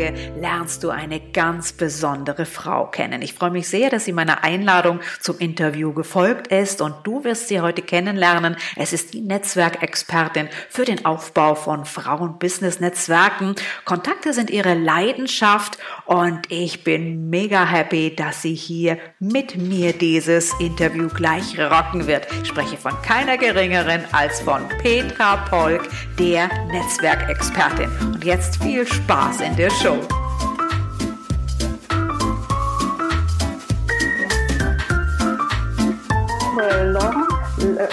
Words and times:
Folge 0.00 0.14
lernst 0.38 0.82
du 0.82 0.90
eine 0.90 1.20
ganz 1.20 1.72
besondere 1.72 2.46
Frau 2.46 2.86
kennen. 2.86 3.20
Ich 3.20 3.34
freue 3.34 3.50
mich 3.50 3.68
sehr, 3.68 3.90
dass 3.90 4.06
sie 4.06 4.12
meiner 4.12 4.44
Einladung 4.44 5.00
zum 5.20 5.38
Interview 5.38 5.92
gefolgt 5.92 6.48
ist 6.48 6.80
und 6.80 6.94
du 7.04 7.24
wirst 7.24 7.48
sie 7.48 7.60
heute 7.60 7.82
kennenlernen. 7.82 8.56
Es 8.76 8.92
ist 8.92 9.12
die 9.12 9.20
Netzwerkexpertin 9.20 10.48
für 10.70 10.84
den 10.84 11.04
Aufbau 11.04 11.54
von 11.54 11.84
Frauen-Business-Netzwerken. 11.84 13.56
Kontakte 13.84 14.32
sind 14.32 14.48
ihre 14.48 14.74
Leidenschaft 14.74 15.78
und 16.06 16.50
ich 16.50 16.82
bin 16.82 17.28
mega 17.28 17.66
happy, 17.66 18.14
dass 18.16 18.42
sie 18.42 18.54
hier 18.54 18.98
mit 19.18 19.56
mir 19.56 19.92
dieses 19.92 20.58
Interview 20.60 21.08
gleich 21.08 21.58
rocken 21.58 22.06
wird. 22.06 22.26
Ich 22.42 22.48
spreche 22.48 22.78
von 22.78 22.94
keiner 23.02 23.36
geringeren 23.36 24.04
als 24.12 24.40
von 24.40 24.66
Petra 24.80 25.36
Polk, 25.48 25.88
der 26.18 26.48
Netzwerkexpertin. 26.68 27.90
Und 28.14 28.24
jetzt 28.24 28.62
viel 28.62 28.86
Spaß 28.86 29.40
in 29.42 29.56
der 29.56 29.70
Show. 29.70 29.89
Show. 29.90 29.98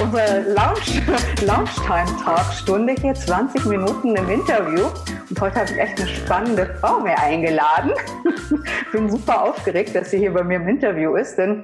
Unsere 0.04 0.46
Launchtime-Tagstunde 1.46 2.94
hier 3.02 3.14
20 3.14 3.66
Minuten 3.66 4.16
im 4.16 4.30
Interview. 4.30 4.86
Und 5.30 5.42
heute 5.42 5.60
habe 5.60 5.72
ich 5.72 5.78
echt 5.78 6.00
eine 6.00 6.08
spannende 6.08 6.76
Frau 6.80 7.00
mir 7.00 7.18
eingeladen. 7.18 7.94
Bin 8.92 9.10
super 9.10 9.44
aufgeregt, 9.44 9.96
dass 9.96 10.12
sie 10.12 10.20
hier 10.20 10.34
bei 10.34 10.44
mir 10.44 10.58
im 10.58 10.68
Interview 10.68 11.16
ist, 11.16 11.38
denn 11.38 11.64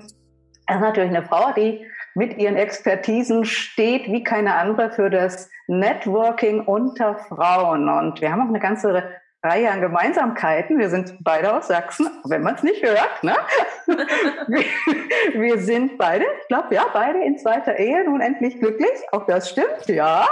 es 0.68 0.76
ist 0.76 0.82
natürlich 0.82 1.16
eine 1.16 1.26
Frau, 1.26 1.52
die 1.56 1.86
mit 2.16 2.38
ihren 2.38 2.56
Expertisen 2.56 3.46
steht 3.46 4.06
wie 4.12 4.24
keine 4.24 4.56
andere 4.56 4.92
für 4.92 5.10
das 5.10 5.50
Networking 5.68 6.62
unter 6.62 7.16
Frauen. 7.16 7.90
Und 7.90 8.22
wir 8.22 8.32
haben 8.32 8.42
auch 8.42 8.50
eine 8.50 8.60
ganze 8.60 9.10
Reihe 9.44 9.70
an 9.70 9.82
Gemeinsamkeiten. 9.82 10.80
Wir 10.80 10.90
sind 10.90 11.18
beide 11.20 11.54
aus 11.54 11.68
Sachsen, 11.68 12.10
wenn 12.24 12.44
man 12.44 12.56
es 12.56 12.64
nicht 12.64 12.82
hört. 12.82 13.24
Ne? 13.24 13.36
wir, 14.48 14.64
wir 15.42 15.60
sind 15.60 15.98
beide, 15.98 16.24
ich 16.42 16.48
glaube 16.48 16.74
ja, 16.74 16.86
beide 16.94 17.22
in 17.22 17.38
zweiter 17.38 17.78
Ehe 17.78 18.06
nun 18.06 18.22
endlich 18.22 18.60
glücklich. 18.60 18.90
Auch 19.12 19.26
das 19.26 19.50
stimmt, 19.50 19.88
ja. 19.88 20.26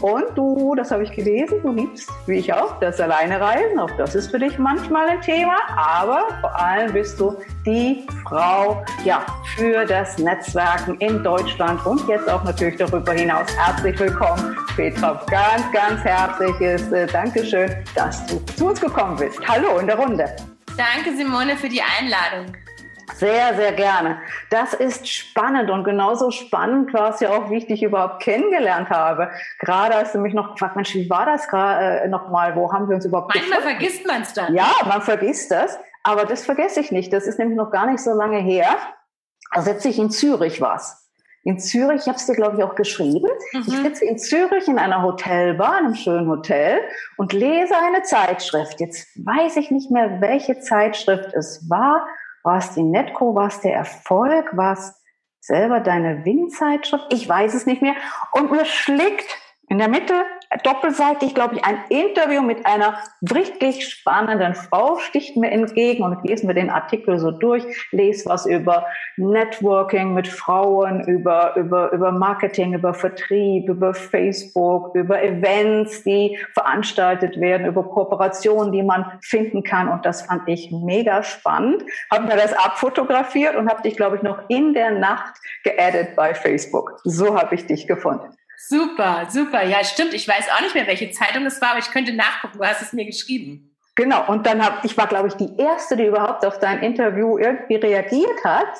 Und 0.00 0.24
du, 0.34 0.74
das 0.74 0.90
habe 0.90 1.04
ich 1.04 1.12
gelesen, 1.12 1.60
du 1.62 1.72
liebst, 1.72 2.08
wie 2.26 2.38
ich 2.38 2.52
auch, 2.52 2.78
das 2.80 3.00
Alleine 3.00 3.40
reisen. 3.40 3.78
Auch 3.78 3.90
das 3.96 4.14
ist 4.14 4.30
für 4.30 4.38
dich 4.38 4.58
manchmal 4.58 5.08
ein 5.08 5.20
Thema. 5.20 5.56
Aber 5.76 6.26
vor 6.40 6.58
allem 6.58 6.92
bist 6.92 7.20
du 7.20 7.36
die 7.64 8.04
Frau, 8.28 8.84
ja, 9.04 9.24
für 9.56 9.84
das 9.84 10.18
Netzwerken 10.18 10.96
in 10.98 11.22
Deutschland 11.22 11.84
und 11.86 12.06
jetzt 12.08 12.28
auch 12.28 12.42
natürlich 12.44 12.76
darüber 12.76 13.12
hinaus. 13.12 13.46
Herzlich 13.56 13.98
willkommen, 13.98 14.56
Petra. 14.74 15.20
Ganz, 15.30 15.70
ganz 15.72 16.02
herzliches 16.02 16.90
äh, 16.90 17.06
Dankeschön, 17.06 17.70
dass 17.94 18.26
du 18.26 18.38
zu 18.56 18.68
uns 18.68 18.80
gekommen 18.80 19.16
bist. 19.16 19.38
Hallo 19.46 19.78
in 19.78 19.86
der 19.86 19.96
Runde. 19.96 20.24
Danke, 20.76 21.16
Simone, 21.16 21.56
für 21.56 21.68
die 21.68 21.82
Einladung. 21.82 22.56
Sehr, 23.14 23.54
sehr 23.54 23.72
gerne. 23.72 24.18
Das 24.50 24.74
ist 24.74 25.08
spannend 25.08 25.70
und 25.70 25.84
genauso 25.84 26.30
spannend 26.30 26.92
war 26.92 27.10
es 27.10 27.20
ja 27.20 27.30
auch, 27.30 27.50
wie 27.50 27.56
ich 27.56 27.66
dich 27.66 27.82
überhaupt 27.82 28.22
kennengelernt 28.22 28.90
habe. 28.90 29.30
Gerade 29.60 29.94
als 29.96 30.12
du 30.12 30.18
mich 30.18 30.34
noch 30.34 30.52
gefragt, 30.52 30.76
Mensch, 30.76 30.94
wie 30.94 31.08
war 31.08 31.26
das 31.26 31.48
gerade 31.48 32.00
äh, 32.00 32.08
nochmal? 32.08 32.56
Wo 32.56 32.72
haben 32.72 32.88
wir 32.88 32.96
uns 32.96 33.04
überhaupt 33.04 33.34
Manchmal 33.34 33.58
gefunden? 33.58 33.78
vergisst 33.78 34.06
man 34.06 34.22
es 34.22 34.32
dann. 34.32 34.54
Ja, 34.54 34.70
man 34.86 35.02
vergisst 35.02 35.50
das. 35.50 35.78
Aber 36.02 36.24
das 36.24 36.44
vergesse 36.44 36.80
ich 36.80 36.90
nicht. 36.90 37.12
Das 37.12 37.26
ist 37.26 37.38
nämlich 37.38 37.56
noch 37.56 37.70
gar 37.70 37.86
nicht 37.86 38.02
so 38.02 38.12
lange 38.12 38.38
her. 38.38 38.66
Da 39.54 39.62
sitze 39.62 39.88
ich 39.88 39.98
in 39.98 40.10
Zürich 40.10 40.60
was. 40.60 41.02
In 41.44 41.58
Zürich, 41.58 42.02
ich 42.02 42.06
habe 42.06 42.16
es 42.16 42.26
dir, 42.26 42.34
glaube 42.34 42.56
ich, 42.56 42.62
auch 42.62 42.76
geschrieben. 42.76 43.28
Mhm. 43.52 43.64
Ich 43.66 43.76
sitze 43.76 44.04
in 44.04 44.18
Zürich 44.18 44.68
in 44.68 44.78
einer 44.78 45.02
Hotelbar, 45.02 45.76
einem 45.76 45.94
schönen 45.94 46.28
Hotel 46.28 46.80
und 47.16 47.32
lese 47.32 47.74
eine 47.76 48.02
Zeitschrift. 48.02 48.80
Jetzt 48.80 49.08
weiß 49.16 49.56
ich 49.56 49.70
nicht 49.72 49.90
mehr, 49.90 50.20
welche 50.20 50.60
Zeitschrift 50.60 51.34
es 51.34 51.68
war. 51.68 52.06
War 52.42 52.58
es 52.58 52.74
die 52.74 52.82
Netco? 52.82 53.34
War 53.34 53.48
es 53.48 53.60
der 53.60 53.74
Erfolg? 53.74 54.56
War 54.56 54.72
es 54.74 55.00
selber 55.40 55.80
deine 55.80 56.24
Windzeitschrift? 56.24 57.12
Ich 57.12 57.28
weiß 57.28 57.54
es 57.54 57.66
nicht 57.66 57.82
mehr. 57.82 57.94
Und 58.32 58.50
mir 58.50 58.64
schlägt 58.64 59.41
in 59.72 59.78
der 59.78 59.88
Mitte 59.88 60.26
doppelseitig, 60.64 61.34
glaube 61.34 61.54
ich, 61.54 61.64
ein 61.64 61.78
Interview 61.88 62.42
mit 62.42 62.66
einer 62.66 62.98
richtig 63.34 63.88
spannenden 63.88 64.54
Frau 64.54 64.98
sticht 64.98 65.34
mir 65.34 65.50
entgegen 65.50 66.04
und 66.04 66.18
ich 66.18 66.28
lese 66.28 66.46
mir 66.46 66.52
den 66.52 66.68
Artikel 66.68 67.18
so 67.18 67.30
durch, 67.30 67.64
lese 67.90 68.28
was 68.28 68.44
über 68.44 68.86
Networking 69.16 70.12
mit 70.12 70.28
Frauen, 70.28 71.00
über, 71.08 71.56
über, 71.56 71.90
über 71.92 72.12
Marketing, 72.12 72.74
über 72.74 72.92
Vertrieb, 72.92 73.66
über 73.66 73.94
Facebook, 73.94 74.94
über 74.94 75.22
Events, 75.22 76.04
die 76.04 76.38
veranstaltet 76.52 77.40
werden, 77.40 77.66
über 77.66 77.82
Kooperationen, 77.82 78.72
die 78.72 78.82
man 78.82 79.10
finden 79.22 79.62
kann 79.62 79.88
und 79.88 80.04
das 80.04 80.20
fand 80.20 80.46
ich 80.48 80.70
mega 80.70 81.22
spannend. 81.22 81.82
Habe 82.10 82.26
mir 82.26 82.36
das 82.36 82.52
abfotografiert 82.52 83.56
und 83.56 83.70
habe 83.70 83.80
dich, 83.80 83.96
glaube 83.96 84.16
ich, 84.16 84.22
noch 84.22 84.38
in 84.48 84.74
der 84.74 84.90
Nacht 84.90 85.32
geaddet 85.64 86.14
bei 86.14 86.34
Facebook. 86.34 87.00
So 87.04 87.40
habe 87.40 87.54
ich 87.54 87.66
dich 87.66 87.86
gefunden. 87.86 88.28
Super, 88.68 89.26
super. 89.28 89.64
Ja, 89.64 89.82
stimmt. 89.84 90.14
Ich 90.14 90.28
weiß 90.28 90.46
auch 90.56 90.60
nicht 90.60 90.74
mehr, 90.74 90.86
welche 90.86 91.10
Zeitung 91.10 91.44
es 91.46 91.60
war, 91.60 91.70
aber 91.70 91.80
ich 91.80 91.90
könnte 91.90 92.12
nachgucken. 92.12 92.58
Du 92.58 92.64
hast 92.64 92.82
es 92.82 92.92
mir 92.92 93.04
geschrieben. 93.04 93.68
Genau, 93.94 94.26
und 94.26 94.46
dann 94.46 94.64
habe 94.64 94.86
ich 94.86 94.96
war, 94.96 95.06
glaube 95.06 95.28
ich, 95.28 95.34
die 95.34 95.54
erste, 95.58 95.96
die 95.96 96.06
überhaupt 96.06 96.46
auf 96.46 96.58
dein 96.58 96.82
Interview 96.82 97.36
irgendwie 97.36 97.74
reagiert 97.74 98.44
hat, 98.44 98.72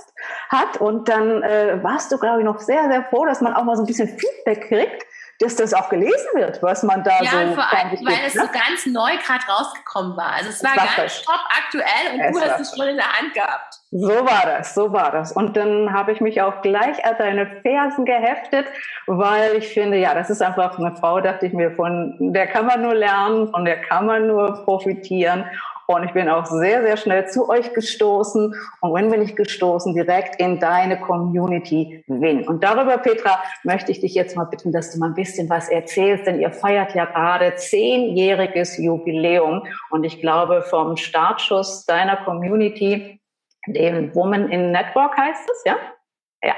hat. 0.48 0.78
Und 0.78 1.08
dann 1.08 1.42
äh, 1.42 1.82
warst 1.82 2.10
du, 2.10 2.18
glaube 2.18 2.38
ich, 2.38 2.44
noch 2.46 2.60
sehr, 2.60 2.88
sehr 2.90 3.04
froh, 3.04 3.26
dass 3.26 3.42
man 3.42 3.52
auch 3.52 3.64
mal 3.64 3.76
so 3.76 3.82
ein 3.82 3.86
bisschen 3.86 4.08
Feedback 4.08 4.68
kriegt 4.68 5.04
dass 5.42 5.56
das 5.56 5.74
auch 5.74 5.88
gelesen 5.88 6.28
wird, 6.34 6.62
was 6.62 6.82
man 6.82 7.02
da 7.02 7.20
ja, 7.20 7.30
so. 7.30 7.36
Ja, 7.38 7.52
vor 7.52 7.78
allem, 7.78 7.90
weil 8.04 8.26
es 8.26 8.34
ne? 8.34 8.42
so 8.42 8.48
ganz 8.52 8.86
neu 8.86 9.10
gerade 9.24 9.44
rausgekommen 9.48 10.16
war. 10.16 10.34
Also 10.34 10.50
es 10.50 10.62
war, 10.62 10.70
war 10.70 10.76
ganz 10.76 10.92
frisch. 10.92 11.22
top 11.24 11.40
aktuell 11.50 12.14
und 12.14 12.20
es 12.20 12.32
du 12.32 12.40
hast 12.40 12.60
es 12.60 12.76
schon 12.76 12.88
in 12.88 12.96
der 12.96 13.12
Hand 13.12 13.34
gehabt. 13.34 13.80
So 13.90 14.08
war 14.08 14.42
das, 14.46 14.74
so 14.74 14.92
war 14.92 15.10
das. 15.10 15.32
Und 15.32 15.56
dann 15.56 15.92
habe 15.92 16.12
ich 16.12 16.20
mich 16.20 16.40
auch 16.40 16.62
gleich 16.62 17.04
an 17.04 17.16
deine 17.18 17.60
Fersen 17.60 18.04
geheftet, 18.04 18.66
weil 19.06 19.56
ich 19.56 19.68
finde, 19.68 19.98
ja, 19.98 20.14
das 20.14 20.30
ist 20.30 20.40
einfach 20.40 20.78
eine 20.78 20.96
Frau, 20.96 21.20
dachte 21.20 21.46
ich 21.46 21.52
mir, 21.52 21.72
von 21.72 22.16
der 22.32 22.46
kann 22.46 22.66
man 22.66 22.80
nur 22.80 22.94
lernen, 22.94 23.50
von 23.50 23.64
der 23.64 23.80
kann 23.82 24.06
man 24.06 24.28
nur 24.28 24.64
profitieren. 24.64 25.44
Und 25.86 26.04
ich 26.04 26.12
bin 26.12 26.28
auch 26.28 26.46
sehr, 26.46 26.82
sehr 26.82 26.96
schnell 26.96 27.28
zu 27.28 27.48
euch 27.48 27.72
gestoßen. 27.74 28.54
Und 28.80 28.94
wenn 28.94 29.10
bin 29.10 29.22
ich 29.22 29.36
gestoßen? 29.36 29.94
Direkt 29.94 30.40
in 30.40 30.58
deine 30.58 31.00
Community 31.00 32.04
Win. 32.06 32.46
Und 32.46 32.64
darüber, 32.64 32.98
Petra, 32.98 33.42
möchte 33.64 33.92
ich 33.92 34.00
dich 34.00 34.14
jetzt 34.14 34.36
mal 34.36 34.44
bitten, 34.44 34.72
dass 34.72 34.92
du 34.92 34.98
mal 34.98 35.08
ein 35.08 35.14
bisschen 35.14 35.48
was 35.50 35.68
erzählst, 35.68 36.26
denn 36.26 36.40
ihr 36.40 36.50
feiert 36.50 36.94
ja 36.94 37.04
gerade 37.04 37.54
zehnjähriges 37.56 38.78
Jubiläum. 38.78 39.66
Und 39.90 40.04
ich 40.04 40.20
glaube, 40.20 40.62
vom 40.62 40.96
Startschuss 40.96 41.84
deiner 41.84 42.16
Community, 42.24 43.20
dem 43.66 44.14
Woman 44.14 44.48
in 44.48 44.72
Network 44.72 45.16
heißt 45.16 45.48
es, 45.50 45.62
ja? 45.64 45.76
Ja, 46.42 46.54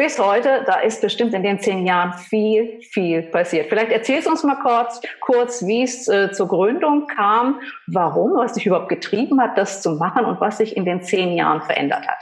bis 0.00 0.18
heute, 0.18 0.64
da 0.66 0.80
ist 0.80 1.02
bestimmt 1.02 1.34
in 1.34 1.42
den 1.42 1.60
zehn 1.60 1.84
Jahren 1.84 2.14
viel, 2.14 2.80
viel 2.80 3.20
passiert. 3.20 3.68
Vielleicht 3.68 3.92
erzählst 3.92 4.26
du 4.26 4.30
uns 4.30 4.42
mal 4.42 4.54
kurz, 4.54 4.98
kurz 5.20 5.66
wie 5.66 5.82
es 5.82 6.08
äh, 6.08 6.32
zur 6.32 6.48
Gründung 6.48 7.06
kam, 7.06 7.60
warum, 7.86 8.32
was 8.34 8.54
dich 8.54 8.64
überhaupt 8.64 8.88
getrieben 8.88 9.42
hat, 9.42 9.58
das 9.58 9.82
zu 9.82 9.96
machen 9.96 10.24
und 10.24 10.40
was 10.40 10.56
sich 10.56 10.74
in 10.74 10.86
den 10.86 11.02
zehn 11.02 11.36
Jahren 11.36 11.60
verändert 11.60 12.08
hat. 12.08 12.16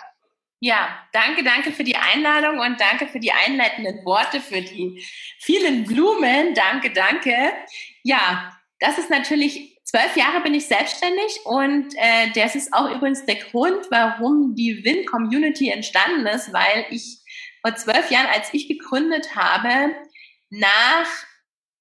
Ja, 0.58 0.88
danke, 1.12 1.44
danke 1.44 1.70
für 1.70 1.84
die 1.84 1.94
Einladung 1.94 2.58
und 2.58 2.80
danke 2.80 3.06
für 3.06 3.20
die 3.20 3.30
einleitenden 3.30 4.04
Worte, 4.04 4.40
für 4.40 4.60
die 4.60 5.00
vielen 5.38 5.84
Blumen. 5.84 6.54
Danke, 6.54 6.90
danke. 6.90 7.32
Ja, 8.02 8.58
das 8.80 8.98
ist 8.98 9.08
natürlich 9.08 9.78
zwölf 9.84 10.16
Jahre 10.16 10.40
bin 10.42 10.52
ich 10.52 10.66
selbstständig 10.66 11.38
und 11.44 11.94
äh, 11.94 12.32
das 12.34 12.56
ist 12.56 12.72
auch 12.72 12.90
übrigens 12.90 13.25
der 13.25 13.36
Grund, 13.36 13.86
warum 13.90 14.56
die 14.56 14.82
Win 14.84 15.06
Community 15.06 15.70
entstanden 15.70 16.26
ist, 16.26 16.52
weil 16.52 16.86
ich 16.90 17.19
vor 17.62 17.75
zwölf 17.76 18.10
Jahren, 18.10 18.28
als 18.34 18.52
ich 18.52 18.69
gegründet 18.69 19.34
habe, 19.34 19.94
nach 20.50 21.06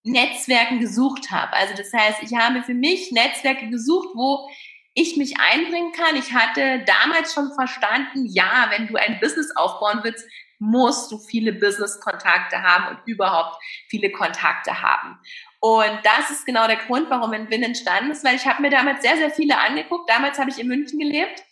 Netzwerken 0.04 0.80
gesucht 0.80 1.32
habe. 1.32 1.54
Also 1.54 1.74
das 1.76 1.92
heißt, 1.94 2.24
ich 2.24 2.36
habe 2.36 2.64
für 2.64 2.74
mich 2.74 3.12
Netzwerke 3.12 3.70
gesucht, 3.70 4.10
wo 4.14 4.50
ich 4.94 5.18
mich 5.18 5.40
einbringen 5.40 5.92
kann. 5.92 6.16
Ich 6.16 6.34
hatte 6.34 6.84
damals 6.86 7.34
schon 7.34 7.54
verstanden, 7.54 8.26
ja, 8.26 8.68
wenn 8.72 8.88
du 8.88 8.96
ein 8.96 9.20
Business 9.20 9.56
aufbauen 9.56 10.00
willst, 10.04 10.26
musst 10.60 11.12
du 11.12 11.20
viele 11.20 11.54
Business-Kontakte 11.54 12.64
haben 12.64 12.88
und 12.88 13.00
überhaupt 13.06 13.58
viele 13.90 14.12
Kontakte 14.12 14.82
haben. 14.82 15.20
Und 15.60 16.00
das 16.04 16.32
ist 16.32 16.46
genau 16.46 16.68
der 16.68 16.78
Grund, 16.78 17.10
warum 17.10 17.32
ein 17.32 17.50
Win 17.50 17.64
entstanden 17.64 18.12
ist, 18.12 18.24
weil 18.24 18.36
ich 18.36 18.48
habe 18.48 18.62
mir 18.62 18.70
damals 18.70 19.02
sehr, 19.02 19.18
sehr 19.18 19.30
viele 19.30 19.60
angeguckt. 19.60 20.10
Damals 20.10 20.40
habe 20.40 20.50
ich 20.50 20.60
in 20.60 20.68
München 20.68 21.00
gelebt 21.00 21.44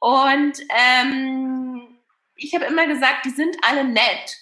und 0.00 0.58
ähm, 0.70 1.65
ich 2.36 2.54
habe 2.54 2.66
immer 2.66 2.86
gesagt, 2.86 3.24
die 3.24 3.30
sind 3.30 3.56
alle 3.62 3.84
nett, 3.84 4.36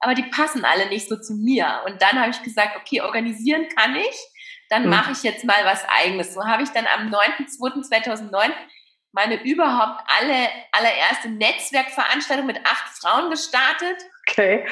aber 0.00 0.14
die 0.14 0.24
passen 0.24 0.64
alle 0.64 0.88
nicht 0.88 1.08
so 1.08 1.16
zu 1.16 1.34
mir. 1.34 1.82
Und 1.86 2.00
dann 2.02 2.20
habe 2.20 2.30
ich 2.30 2.42
gesagt, 2.42 2.76
okay, 2.76 3.00
organisieren 3.00 3.68
kann 3.74 3.96
ich, 3.96 4.16
dann 4.68 4.84
mhm. 4.84 4.90
mache 4.90 5.12
ich 5.12 5.22
jetzt 5.22 5.44
mal 5.44 5.64
was 5.64 5.84
eigenes. 5.88 6.34
So 6.34 6.44
habe 6.44 6.62
ich 6.62 6.70
dann 6.70 6.86
am 6.86 7.08
9.2.2009 7.08 8.52
meine 9.12 9.42
überhaupt 9.44 10.02
alle 10.06 10.48
allererste 10.72 11.28
Netzwerkveranstaltung 11.28 12.46
mit 12.46 12.58
acht 12.64 12.88
Frauen 12.98 13.30
gestartet. 13.30 13.96
Okay. 14.28 14.66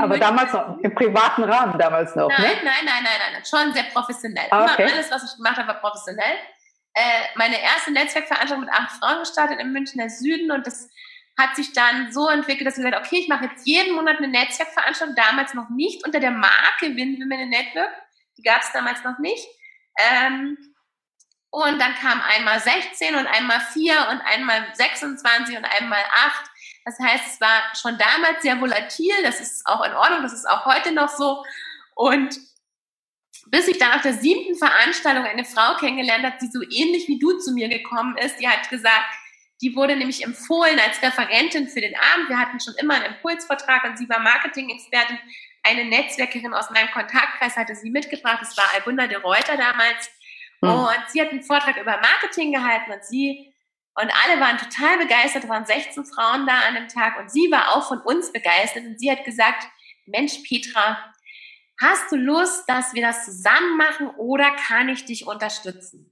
Aber 0.00 0.08
München. 0.08 0.20
damals 0.20 0.52
noch, 0.52 0.78
im 0.82 0.94
privaten 0.94 1.44
Rahmen 1.44 1.78
damals 1.78 2.14
noch, 2.14 2.28
nein, 2.28 2.42
ne? 2.42 2.46
Nein, 2.46 2.64
nein, 2.64 2.84
nein, 2.84 3.02
nein, 3.04 3.32
nein, 3.32 3.44
schon 3.44 3.72
sehr 3.72 3.84
professionell. 3.84 4.46
Ah, 4.50 4.64
okay. 4.64 4.82
Immer 4.82 4.92
alles, 4.92 5.10
was 5.10 5.24
ich 5.24 5.36
gemacht 5.36 5.56
habe, 5.56 5.68
war 5.68 5.80
professionell. 5.80 6.34
Äh, 6.92 7.00
meine 7.36 7.58
erste 7.62 7.92
Netzwerkveranstaltung 7.92 8.66
mit 8.66 8.74
acht 8.74 8.90
Frauen 8.98 9.20
gestartet 9.20 9.60
im 9.60 9.72
Münchner 9.72 10.10
Süden 10.10 10.50
und 10.50 10.66
das 10.66 10.90
hat 11.38 11.54
sich 11.54 11.72
dann 11.72 12.12
so 12.12 12.28
entwickelt, 12.28 12.66
dass 12.66 12.76
ich 12.76 12.84
gesagt 12.84 13.06
okay, 13.06 13.20
ich 13.20 13.28
mache 13.28 13.44
jetzt 13.44 13.66
jeden 13.66 13.94
Monat 13.94 14.18
eine 14.18 14.28
Netzwerkveranstaltung, 14.28 15.14
damals 15.14 15.54
noch 15.54 15.70
nicht 15.70 16.04
unter 16.04 16.18
der 16.18 16.32
Marke 16.32 16.96
Win 16.96 17.18
Women 17.18 17.48
Network, 17.48 17.92
die 18.36 18.42
gab 18.42 18.60
es 18.62 18.72
damals 18.72 19.04
noch 19.04 19.18
nicht. 19.20 19.46
Ähm, 19.98 20.58
und 21.50 21.78
dann 21.80 21.94
kam 21.94 22.20
einmal 22.20 22.60
16 22.60 23.14
und 23.14 23.26
einmal 23.26 23.60
4 23.60 24.08
und 24.10 24.20
einmal 24.20 24.66
26 24.74 25.56
und 25.56 25.64
einmal 25.64 26.02
8. 26.12 26.50
Das 26.84 26.98
heißt, 26.98 27.24
es 27.26 27.40
war 27.40 27.62
schon 27.80 27.96
damals 27.96 28.42
sehr 28.42 28.60
volatil, 28.60 29.14
das 29.22 29.40
ist 29.40 29.66
auch 29.66 29.84
in 29.84 29.92
Ordnung, 29.92 30.22
das 30.22 30.32
ist 30.32 30.48
auch 30.48 30.66
heute 30.66 30.92
noch 30.92 31.08
so. 31.08 31.44
Und 31.94 32.38
bis 33.46 33.68
ich 33.68 33.78
dann 33.78 33.92
auf 33.92 34.02
der 34.02 34.14
siebten 34.14 34.56
Veranstaltung 34.56 35.24
eine 35.24 35.44
Frau 35.44 35.76
kennengelernt 35.76 36.24
habe, 36.24 36.36
die 36.40 36.50
so 36.50 36.60
ähnlich 36.62 37.08
wie 37.08 37.18
du 37.18 37.38
zu 37.38 37.52
mir 37.52 37.68
gekommen 37.68 38.16
ist, 38.18 38.38
die 38.40 38.48
hat 38.48 38.68
gesagt, 38.68 39.14
die 39.60 39.74
wurde 39.74 39.96
nämlich 39.96 40.24
empfohlen 40.24 40.78
als 40.78 41.02
Referentin 41.02 41.68
für 41.68 41.80
den 41.80 41.94
Abend. 41.96 42.28
Wir 42.28 42.38
hatten 42.38 42.60
schon 42.60 42.74
immer 42.80 42.94
einen 42.94 43.14
Impulsvortrag 43.14 43.84
und 43.84 43.98
sie 43.98 44.08
war 44.08 44.20
Marketing-Expertin. 44.20 45.18
Eine 45.64 45.84
Netzwerkerin 45.84 46.54
aus 46.54 46.70
meinem 46.70 46.90
Kontaktkreis 46.92 47.56
hatte 47.56 47.74
sie 47.74 47.90
mitgebracht. 47.90 48.38
Das 48.40 48.56
war 48.56 48.72
Albunda 48.74 49.06
de 49.06 49.18
Reuter 49.18 49.56
damals. 49.56 50.10
Mhm. 50.60 50.70
Und 50.70 51.04
sie 51.08 51.20
hat 51.20 51.30
einen 51.30 51.42
Vortrag 51.42 51.76
über 51.76 51.98
Marketing 51.98 52.52
gehalten 52.52 52.92
und 52.92 53.04
sie 53.04 53.52
und 54.00 54.12
alle 54.12 54.40
waren 54.40 54.58
total 54.58 54.96
begeistert, 54.98 55.42
es 55.42 55.48
waren 55.48 55.66
16 55.66 56.04
Frauen 56.04 56.46
da 56.46 56.68
an 56.68 56.76
dem 56.76 56.86
Tag 56.86 57.18
und 57.18 57.32
sie 57.32 57.50
war 57.50 57.74
auch 57.74 57.88
von 57.88 58.00
uns 58.00 58.30
begeistert 58.30 58.84
und 58.84 59.00
sie 59.00 59.10
hat 59.10 59.24
gesagt, 59.24 59.66
Mensch, 60.06 60.38
Petra, 60.48 61.12
hast 61.80 62.12
du 62.12 62.16
Lust, 62.16 62.62
dass 62.68 62.94
wir 62.94 63.02
das 63.02 63.24
zusammen 63.24 63.76
machen 63.76 64.10
oder 64.16 64.54
kann 64.54 64.88
ich 64.88 65.04
dich 65.04 65.26
unterstützen? 65.26 66.07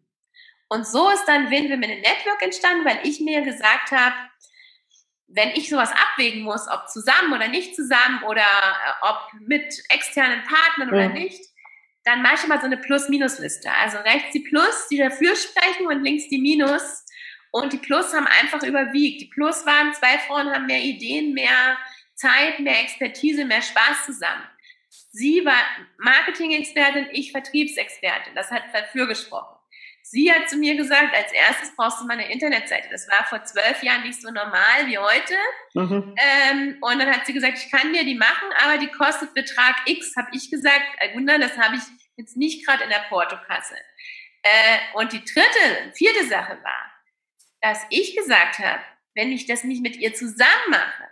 Und 0.68 0.86
so 0.86 1.10
ist 1.10 1.24
dann 1.26 1.50
Win 1.50 1.70
Women 1.70 1.90
in 1.90 2.00
Network 2.00 2.42
entstanden, 2.42 2.84
weil 2.84 2.98
ich 3.04 3.20
mir 3.20 3.42
gesagt 3.42 3.92
habe, 3.92 4.14
wenn 5.28 5.50
ich 5.50 5.68
sowas 5.68 5.90
abwägen 5.92 6.42
muss, 6.42 6.68
ob 6.68 6.88
zusammen 6.88 7.32
oder 7.32 7.48
nicht 7.48 7.74
zusammen 7.74 8.22
oder 8.24 8.42
äh, 8.42 8.92
ob 9.02 9.32
mit 9.40 9.82
externen 9.88 10.42
Partnern 10.44 10.88
oder 10.88 11.08
nicht, 11.08 11.40
dann 12.04 12.22
mache 12.22 12.36
ich 12.36 12.44
immer 12.44 12.60
so 12.60 12.66
eine 12.66 12.76
Plus-Minus-Liste. 12.76 13.68
Also 13.72 13.98
rechts 13.98 14.30
die 14.32 14.40
Plus, 14.40 14.86
die 14.88 14.98
dafür 14.98 15.34
sprechen 15.34 15.88
und 15.88 16.04
links 16.04 16.28
die 16.28 16.38
Minus. 16.38 17.04
Und 17.50 17.72
die 17.72 17.78
Plus 17.78 18.14
haben 18.14 18.28
einfach 18.28 18.62
überwiegt. 18.62 19.20
Die 19.20 19.26
Plus 19.26 19.66
waren, 19.66 19.92
zwei 19.94 20.18
Frauen 20.20 20.50
haben 20.50 20.66
mehr 20.66 20.82
Ideen, 20.82 21.34
mehr 21.34 21.76
Zeit, 22.14 22.60
mehr 22.60 22.80
Expertise, 22.80 23.44
mehr 23.44 23.62
Spaß 23.62 24.06
zusammen. 24.06 24.44
Sie 25.10 25.44
war 25.44 25.58
Marketing-Expertin, 25.98 27.08
ich 27.12 27.32
Vertriebsexpertin. 27.32 28.34
Das 28.34 28.50
hat 28.50 28.62
dafür 28.72 29.08
gesprochen. 29.08 29.55
Sie 30.08 30.32
hat 30.32 30.48
zu 30.48 30.56
mir 30.56 30.76
gesagt, 30.76 31.16
als 31.16 31.32
erstes 31.32 31.74
brauchst 31.74 32.00
du 32.00 32.06
mal 32.06 32.12
eine 32.12 32.30
Internetseite. 32.30 32.88
Das 32.92 33.08
war 33.08 33.24
vor 33.24 33.42
zwölf 33.42 33.82
Jahren 33.82 34.04
nicht 34.04 34.22
so 34.22 34.30
normal 34.30 34.86
wie 34.86 34.98
heute. 34.98 35.34
Mhm. 35.74 36.14
Ähm, 36.16 36.78
und 36.80 36.98
dann 37.00 37.10
hat 37.10 37.26
sie 37.26 37.32
gesagt, 37.32 37.58
ich 37.58 37.68
kann 37.72 37.92
dir 37.92 38.04
die 38.04 38.14
machen, 38.14 38.48
aber 38.62 38.78
die 38.78 38.86
kostet 38.86 39.34
Betrag 39.34 39.74
X. 39.86 40.14
Habe 40.16 40.28
ich 40.30 40.48
gesagt, 40.48 40.84
Wunder, 41.14 41.40
das 41.40 41.58
habe 41.58 41.74
ich 41.74 41.82
jetzt 42.16 42.36
nicht 42.36 42.64
gerade 42.64 42.84
in 42.84 42.90
der 42.90 43.04
Portokasse. 43.08 43.74
Äh, 44.42 44.78
und 44.94 45.12
die 45.12 45.24
dritte, 45.24 45.92
vierte 45.92 46.24
Sache 46.28 46.56
war, 46.62 46.92
dass 47.60 47.84
ich 47.90 48.14
gesagt 48.16 48.60
habe, 48.60 48.82
wenn 49.16 49.32
ich 49.32 49.46
das 49.46 49.64
nicht 49.64 49.82
mit 49.82 49.96
ihr 49.96 50.14
zusammen 50.14 50.70
mache, 50.70 51.08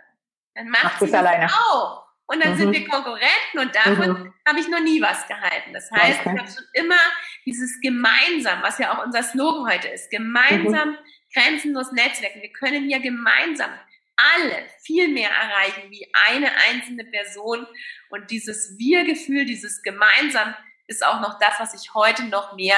dann 0.53 0.69
macht 0.69 0.83
Mach 0.83 0.99
sie 0.99 1.07
das 1.07 1.15
alleine. 1.15 1.47
auch. 1.51 2.04
Und 2.27 2.43
dann 2.43 2.53
mhm. 2.53 2.57
sind 2.57 2.71
wir 2.73 2.87
Konkurrenten 2.87 3.59
und 3.59 3.75
davon 3.75 4.09
mhm. 4.09 4.33
habe 4.47 4.59
ich 4.59 4.67
noch 4.67 4.79
nie 4.79 5.01
was 5.01 5.27
gehalten. 5.27 5.73
Das 5.73 5.91
heißt, 5.91 6.21
okay. 6.21 6.31
ich 6.33 6.39
habe 6.39 6.51
schon 6.51 6.65
immer 6.73 6.99
dieses 7.45 7.79
gemeinsam, 7.81 8.63
was 8.63 8.79
ja 8.79 8.93
auch 8.93 9.05
unser 9.05 9.21
Slogan 9.21 9.71
heute 9.71 9.89
ist, 9.89 10.09
gemeinsam 10.09 10.89
mhm. 10.89 10.97
grenzenlos 11.33 11.91
Netzwerken. 11.91 12.41
Wir 12.41 12.51
können 12.51 12.89
ja 12.89 12.97
gemeinsam 12.97 13.69
alle 14.15 14.65
viel 14.81 15.07
mehr 15.09 15.29
erreichen 15.29 15.91
wie 15.91 16.07
eine 16.27 16.49
einzelne 16.69 17.05
Person. 17.05 17.67
Und 18.09 18.31
dieses 18.31 18.77
Wir-Gefühl, 18.77 19.45
dieses 19.45 19.83
gemeinsam 19.83 20.55
ist 20.87 21.05
auch 21.05 21.19
noch 21.21 21.37
das, 21.39 21.59
was 21.59 21.73
ich 21.73 21.93
heute 21.93 22.23
noch 22.25 22.55
mehr 22.55 22.77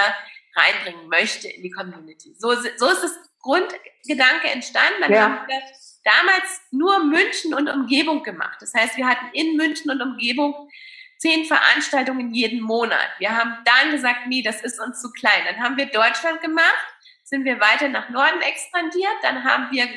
reinbringen 0.56 1.08
möchte 1.08 1.48
in 1.48 1.62
die 1.62 1.72
Community. 1.72 2.36
So, 2.38 2.54
so 2.54 2.90
ist 2.90 3.04
das 3.04 3.20
Grundgedanke 3.48 4.50
entstanden. 4.50 5.02
Dann 5.02 5.14
ja. 5.14 5.22
haben 5.22 5.48
wir 5.48 5.62
damals 6.04 6.62
nur 6.72 7.04
München 7.04 7.54
und 7.54 7.70
Umgebung 7.70 8.24
gemacht. 8.24 8.58
Das 8.60 8.74
heißt, 8.74 8.98
wir 8.98 9.08
hatten 9.08 9.28
in 9.34 9.56
München 9.56 9.90
und 9.90 10.02
Umgebung 10.02 10.70
zehn 11.18 11.46
Veranstaltungen 11.46 12.34
jeden 12.34 12.62
Monat. 12.62 13.10
Wir 13.20 13.36
haben 13.36 13.58
dann 13.64 13.92
gesagt, 13.92 14.28
nee, 14.28 14.42
das 14.42 14.62
ist 14.62 14.80
uns 14.80 15.02
zu 15.02 15.12
klein. 15.12 15.44
Dann 15.46 15.60
haben 15.62 15.78
wir 15.78 15.88
Deutschland 15.88 16.42
gemacht, 16.42 16.88
sind 17.24 17.46
wir 17.46 17.60
weiter 17.60 17.90
nach 17.90 18.10
Norden 18.10 18.42
expandiert. 18.42 19.18
Dann 19.24 19.44
haben 19.44 19.72
wir 19.72 19.88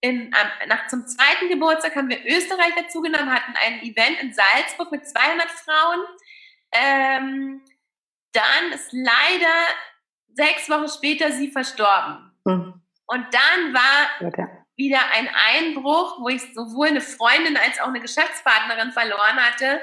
in, 0.00 0.30
nach 0.66 0.86
zum 0.88 1.06
zweiten 1.06 1.48
Geburtstag 1.48 1.96
haben 1.96 2.10
wir 2.10 2.24
Österreich 2.26 2.74
dazu 2.76 3.00
genommen, 3.00 3.32
hatten 3.32 3.54
ein 3.64 3.82
Event 3.82 4.20
in 4.20 4.32
Salzburg 4.32 4.92
mit 4.92 5.08
200 5.08 5.48
Frauen. 5.48 6.00
Ähm, 6.72 7.62
dann 8.32 8.72
ist 8.72 8.92
leider 8.92 9.54
sechs 10.34 10.68
Wochen 10.68 10.88
später 10.88 11.32
sie 11.32 11.50
verstorben. 11.50 12.32
Mhm. 12.44 12.81
Und 13.12 13.26
dann 13.30 13.74
war 13.74 14.26
okay. 14.26 14.46
wieder 14.74 15.00
ein 15.12 15.28
Einbruch, 15.54 16.18
wo 16.20 16.30
ich 16.30 16.40
sowohl 16.54 16.88
eine 16.88 17.02
Freundin 17.02 17.58
als 17.58 17.78
auch 17.78 17.88
eine 17.88 18.00
Geschäftspartnerin 18.00 18.92
verloren 18.92 19.36
hatte 19.36 19.80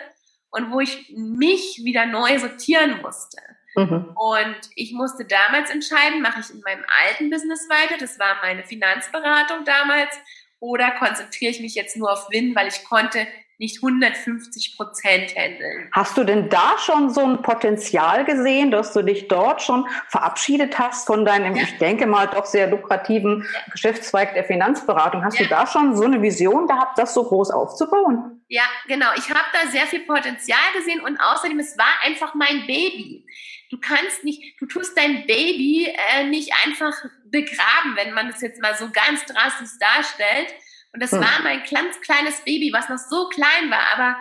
und 0.49 0.71
wo 0.71 0.79
ich 0.79 1.13
mich 1.15 1.81
wieder 1.83 2.07
neu 2.07 2.39
sortieren 2.39 2.99
musste. 3.03 3.37
Mhm. 3.75 4.15
Und 4.15 4.57
ich 4.73 4.93
musste 4.93 5.25
damals 5.25 5.69
entscheiden, 5.69 6.23
mache 6.23 6.39
ich 6.39 6.49
in 6.49 6.61
meinem 6.61 6.83
alten 7.05 7.29
Business 7.29 7.69
weiter, 7.69 7.99
das 7.99 8.17
war 8.17 8.37
meine 8.41 8.63
Finanzberatung 8.63 9.63
damals, 9.63 10.17
oder 10.59 10.89
konzentriere 10.97 11.51
ich 11.51 11.59
mich 11.59 11.75
jetzt 11.75 11.97
nur 11.97 12.11
auf 12.11 12.31
Win, 12.31 12.55
weil 12.55 12.67
ich 12.67 12.83
konnte 12.83 13.27
nicht 13.59 13.83
150 13.83 14.77
Prozent 14.77 15.35
handeln. 15.35 15.89
Hast 15.91 16.17
du 16.17 16.23
denn 16.23 16.49
da 16.49 16.77
schon 16.79 17.09
so 17.13 17.21
ein 17.21 17.41
Potenzial 17.41 18.23
gesehen, 18.23 18.71
dass 18.71 18.93
du 18.93 19.01
dich 19.01 19.27
dort 19.27 19.61
schon 19.61 19.85
verabschiedet 20.07 20.79
hast 20.79 21.05
von 21.05 21.25
deinem, 21.25 21.57
ja. 21.57 21.63
ich 21.63 21.77
denke 21.77 22.07
mal, 22.07 22.27
doch 22.27 22.45
sehr 22.45 22.67
lukrativen 22.67 23.45
ja. 23.53 23.71
Geschäftszweig 23.71 24.33
der 24.33 24.45
Finanzberatung? 24.45 25.25
Hast 25.25 25.37
ja. 25.39 25.43
du 25.43 25.49
da 25.49 25.67
schon 25.67 25.95
so 25.97 26.05
eine 26.05 26.21
Vision 26.21 26.67
gehabt, 26.67 26.97
das 26.97 27.13
so 27.13 27.25
groß 27.25 27.51
aufzubauen? 27.51 28.41
Ja, 28.47 28.63
genau. 28.87 29.09
Ich 29.17 29.29
habe 29.29 29.45
da 29.51 29.69
sehr 29.69 29.85
viel 29.87 30.01
Potenzial 30.05 30.57
gesehen 30.75 31.01
und 31.01 31.19
außerdem, 31.19 31.59
es 31.59 31.77
war 31.77 31.93
einfach 32.03 32.33
mein 32.35 32.65
Baby. 32.65 33.25
Du 33.69 33.77
kannst 33.77 34.23
nicht, 34.23 34.59
du 34.59 34.67
tust 34.67 34.97
dein 34.97 35.27
Baby 35.27 35.93
äh, 36.15 36.23
nicht 36.23 36.53
einfach 36.65 36.93
begraben, 37.25 37.95
wenn 37.95 38.13
man 38.13 38.29
es 38.29 38.41
jetzt 38.41 38.61
mal 38.61 38.73
so 38.75 38.89
ganz 38.89 39.25
drastisch 39.25 39.77
darstellt, 39.79 40.55
und 40.93 41.01
das 41.01 41.11
hm. 41.11 41.21
war 41.21 41.41
mein 41.43 41.63
ganz 41.63 41.99
kleines 42.01 42.43
Baby, 42.43 42.71
was 42.73 42.89
noch 42.89 42.97
so 42.97 43.29
klein 43.29 43.69
war, 43.69 43.85
aber 43.93 44.17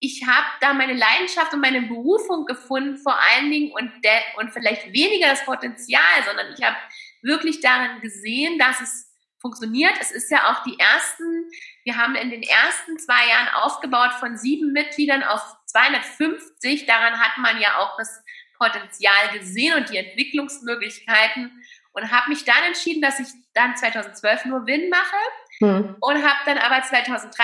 ich 0.00 0.22
habe 0.26 0.46
da 0.60 0.74
meine 0.74 0.92
Leidenschaft 0.92 1.54
und 1.54 1.60
meine 1.60 1.82
Berufung 1.82 2.44
gefunden, 2.44 2.98
vor 2.98 3.18
allen 3.18 3.50
Dingen 3.50 3.72
und, 3.72 3.90
und 4.36 4.52
vielleicht 4.52 4.92
weniger 4.92 5.28
das 5.28 5.44
Potenzial, 5.44 6.22
sondern 6.26 6.52
ich 6.52 6.62
habe 6.62 6.76
wirklich 7.22 7.60
darin 7.60 8.00
gesehen, 8.02 8.58
dass 8.58 8.80
es 8.82 9.10
funktioniert. 9.40 9.94
Es 10.00 10.10
ist 10.10 10.30
ja 10.30 10.50
auch 10.50 10.62
die 10.64 10.78
ersten, 10.78 11.48
wir 11.84 11.96
haben 11.96 12.16
in 12.16 12.30
den 12.30 12.42
ersten 12.42 12.98
zwei 12.98 13.28
Jahren 13.28 13.48
aufgebaut 13.54 14.12
von 14.20 14.36
sieben 14.36 14.72
Mitgliedern 14.72 15.22
auf 15.22 15.40
250. 15.66 16.86
Daran 16.86 17.18
hat 17.18 17.38
man 17.38 17.60
ja 17.60 17.78
auch 17.78 17.96
das 17.96 18.22
Potenzial 18.58 19.38
gesehen 19.38 19.74
und 19.74 19.90
die 19.90 19.98
Entwicklungsmöglichkeiten 19.98 21.50
und 21.92 22.10
habe 22.10 22.30
mich 22.30 22.44
dann 22.44 22.62
entschieden, 22.66 23.00
dass 23.00 23.20
ich 23.20 23.28
dann 23.54 23.76
2012 23.76 24.46
nur 24.46 24.66
Win 24.66 24.90
mache 24.90 25.16
hm. 25.64 25.96
Und 26.00 26.16
habe 26.16 26.38
dann 26.46 26.58
aber 26.58 26.82
2013 26.82 27.34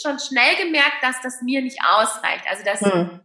schon 0.00 0.18
schnell 0.18 0.56
gemerkt, 0.56 1.02
dass 1.02 1.20
das 1.22 1.40
mir 1.42 1.62
nicht 1.62 1.78
ausreicht. 1.84 2.44
Also 2.48 2.64
dass 2.64 2.80
hm. 2.80 3.20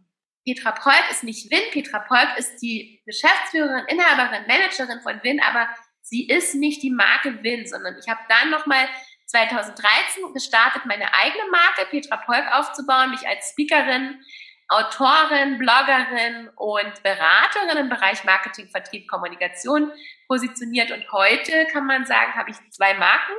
Petra 0.46 0.72
Polk 0.72 1.04
ist 1.10 1.24
nicht 1.24 1.50
Win, 1.50 1.70
Petra 1.72 2.00
Polk 2.00 2.28
ist 2.36 2.58
die 2.60 3.02
Geschäftsführerin, 3.06 3.86
Inhaberin, 3.88 4.46
Managerin 4.46 5.00
von 5.02 5.22
Win, 5.22 5.40
aber 5.42 5.68
sie 6.02 6.28
ist 6.28 6.54
nicht 6.54 6.82
die 6.82 6.90
Marke 6.90 7.42
Win, 7.42 7.66
sondern 7.66 7.96
ich 7.98 8.08
habe 8.08 8.20
dann 8.28 8.50
nochmal 8.50 8.86
2013 9.26 10.34
gestartet, 10.34 10.84
meine 10.84 11.12
eigene 11.14 11.44
Marke 11.50 11.86
Petra 11.90 12.18
Polk 12.18 12.44
aufzubauen, 12.52 13.10
mich 13.10 13.26
als 13.26 13.50
Speakerin, 13.50 14.20
Autorin, 14.68 15.58
Bloggerin 15.58 16.50
und 16.56 17.02
Beraterin 17.02 17.78
im 17.78 17.88
Bereich 17.88 18.24
Marketing, 18.24 18.68
Vertrieb, 18.68 19.08
Kommunikation 19.08 19.92
positioniert. 20.26 20.90
Und 20.90 21.10
heute 21.12 21.66
kann 21.72 21.86
man 21.86 22.06
sagen, 22.06 22.34
habe 22.34 22.50
ich 22.50 22.56
zwei 22.70 22.94
Marken 22.94 23.32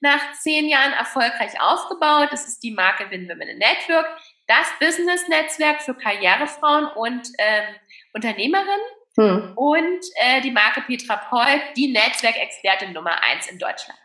nach 0.00 0.32
zehn 0.40 0.68
Jahren 0.68 0.92
erfolgreich 0.92 1.60
aufgebaut. 1.60 2.28
Das 2.30 2.46
ist 2.46 2.62
die 2.62 2.72
Marke 2.72 3.10
Win 3.10 3.28
Women 3.28 3.58
Network, 3.58 4.06
das 4.46 4.66
Business-Netzwerk 4.80 5.82
für 5.82 5.94
Karrierefrauen 5.94 6.86
und 6.96 7.28
ähm, 7.38 7.74
Unternehmerinnen. 8.14 8.80
Hm. 9.16 9.52
Und 9.56 10.00
äh, 10.16 10.40
die 10.40 10.50
Marke 10.50 10.82
Petra 10.82 11.16
Polk, 11.16 11.74
die 11.76 11.92
Netzwerkexpertin 11.92 12.92
Nummer 12.92 13.22
eins 13.22 13.50
in 13.50 13.58
Deutschland. 13.58 13.98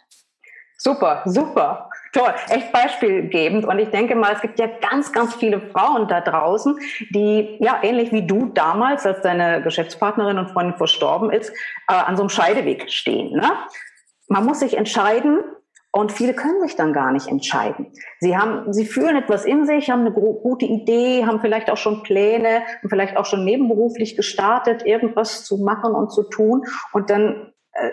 Super, 0.78 1.22
super, 1.26 1.90
toll, 2.12 2.34
echt 2.50 2.72
beispielgebend. 2.74 3.66
Und 3.66 3.80
ich 3.80 3.90
denke 3.90 4.14
mal, 4.14 4.34
es 4.34 4.42
gibt 4.42 4.60
ja 4.60 4.68
ganz, 4.68 5.14
ganz 5.14 5.34
viele 5.34 5.62
Frauen 5.62 6.08
da 6.10 6.20
draußen, 6.20 6.78
die 7.12 7.58
ja 7.62 7.80
ähnlich 7.82 8.12
wie 8.12 8.28
du 8.28 8.48
damals, 8.48 9.06
als 9.06 9.22
deine 9.22 9.62
Geschäftspartnerin 9.62 10.38
und 10.38 10.52
Freundin 10.52 10.76
verstorben 10.76 11.32
ist, 11.32 11.52
äh, 11.88 11.94
an 11.94 12.18
so 12.18 12.24
einem 12.24 12.30
Scheideweg 12.30 12.92
stehen. 12.92 13.32
Ne? 13.38 13.50
Man 14.28 14.46
muss 14.46 14.60
sich 14.60 14.76
entscheiden, 14.76 15.40
und 15.96 16.12
viele 16.12 16.34
können 16.34 16.60
sich 16.60 16.76
dann 16.76 16.92
gar 16.92 17.14
nicht 17.14 17.30
entscheiden. 17.30 17.94
Sie 18.20 18.36
haben, 18.36 18.74
sie 18.74 18.86
fühlen 18.86 19.16
etwas 19.16 19.46
in 19.46 19.66
sich, 19.66 19.90
haben 19.90 20.02
eine 20.02 20.12
gute 20.12 20.66
Idee, 20.66 21.26
haben 21.26 21.40
vielleicht 21.40 21.70
auch 21.70 21.78
schon 21.78 22.04
Pläne, 22.04 22.64
haben 22.80 22.90
vielleicht 22.90 23.16
auch 23.16 23.26
schon 23.26 23.46
nebenberuflich 23.46 24.18
gestartet, 24.18 24.86
irgendwas 24.86 25.46
zu 25.46 25.58
machen 25.58 25.94
und 25.94 26.12
zu 26.12 26.24
tun. 26.24 26.66
Und 26.92 27.10
dann 27.10 27.54
äh, 27.72 27.92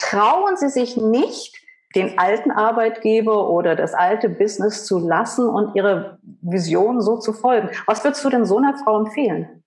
trauen 0.00 0.56
sie 0.56 0.68
sich 0.68 0.96
nicht, 0.96 1.54
den 1.94 2.18
alten 2.18 2.50
Arbeitgeber 2.50 3.48
oder 3.48 3.76
das 3.76 3.94
alte 3.94 4.28
Business 4.28 4.84
zu 4.84 4.98
lassen 4.98 5.48
und 5.48 5.76
ihre 5.76 6.18
Vision 6.42 7.00
so 7.00 7.18
zu 7.18 7.32
folgen. 7.32 7.70
Was 7.86 8.02
würdest 8.02 8.24
du 8.24 8.30
denn 8.30 8.46
so 8.46 8.58
einer 8.58 8.76
Frau 8.78 8.98
empfehlen? 8.98 9.63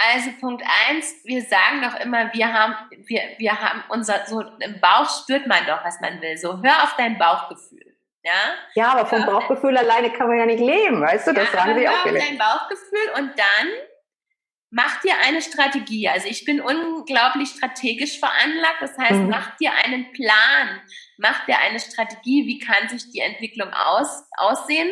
Also 0.00 0.30
Punkt 0.40 0.62
eins, 0.88 1.12
wir 1.24 1.42
sagen 1.42 1.82
doch 1.82 1.98
immer, 1.98 2.32
wir 2.32 2.52
haben, 2.52 2.74
wir, 3.06 3.20
wir 3.38 3.60
haben 3.60 3.82
unser, 3.88 4.24
so 4.26 4.40
im 4.40 4.80
Bauch 4.80 5.08
spürt 5.22 5.46
man 5.48 5.66
doch, 5.66 5.84
was 5.84 6.00
man 6.00 6.20
will. 6.20 6.36
So, 6.38 6.62
hör 6.62 6.84
auf 6.84 6.94
dein 6.96 7.18
Bauchgefühl. 7.18 7.96
Ja, 8.22 8.32
ja 8.74 8.92
aber 8.92 9.06
vom 9.06 9.26
Bauchgefühl 9.26 9.74
dein, 9.74 9.84
alleine 9.84 10.10
kann 10.10 10.28
man 10.28 10.38
ja 10.38 10.46
nicht 10.46 10.60
leben, 10.60 11.00
weißt 11.00 11.28
du? 11.28 11.32
Das 11.32 11.52
ja, 11.52 11.58
sagen 11.58 11.78
sie 11.78 11.88
auch. 11.88 12.04
Hör 12.04 12.12
auf 12.12 12.18
dein 12.18 12.38
Bauchgefühl 12.38 13.10
und 13.16 13.38
dann 13.38 13.68
mach 14.70 15.00
dir 15.00 15.14
eine 15.26 15.42
Strategie. 15.42 16.08
Also 16.08 16.28
ich 16.28 16.44
bin 16.44 16.60
unglaublich 16.60 17.48
strategisch 17.48 18.18
veranlagt. 18.18 18.80
Das 18.80 18.96
heißt, 18.98 19.20
mhm. 19.20 19.28
mach 19.30 19.56
dir 19.56 19.72
einen 19.84 20.12
Plan, 20.12 20.80
mach 21.16 21.44
dir 21.46 21.58
eine 21.58 21.80
Strategie, 21.80 22.46
wie 22.46 22.58
kann 22.58 22.88
sich 22.88 23.10
die 23.10 23.20
Entwicklung 23.20 23.72
aus, 23.72 24.24
aussehen. 24.36 24.90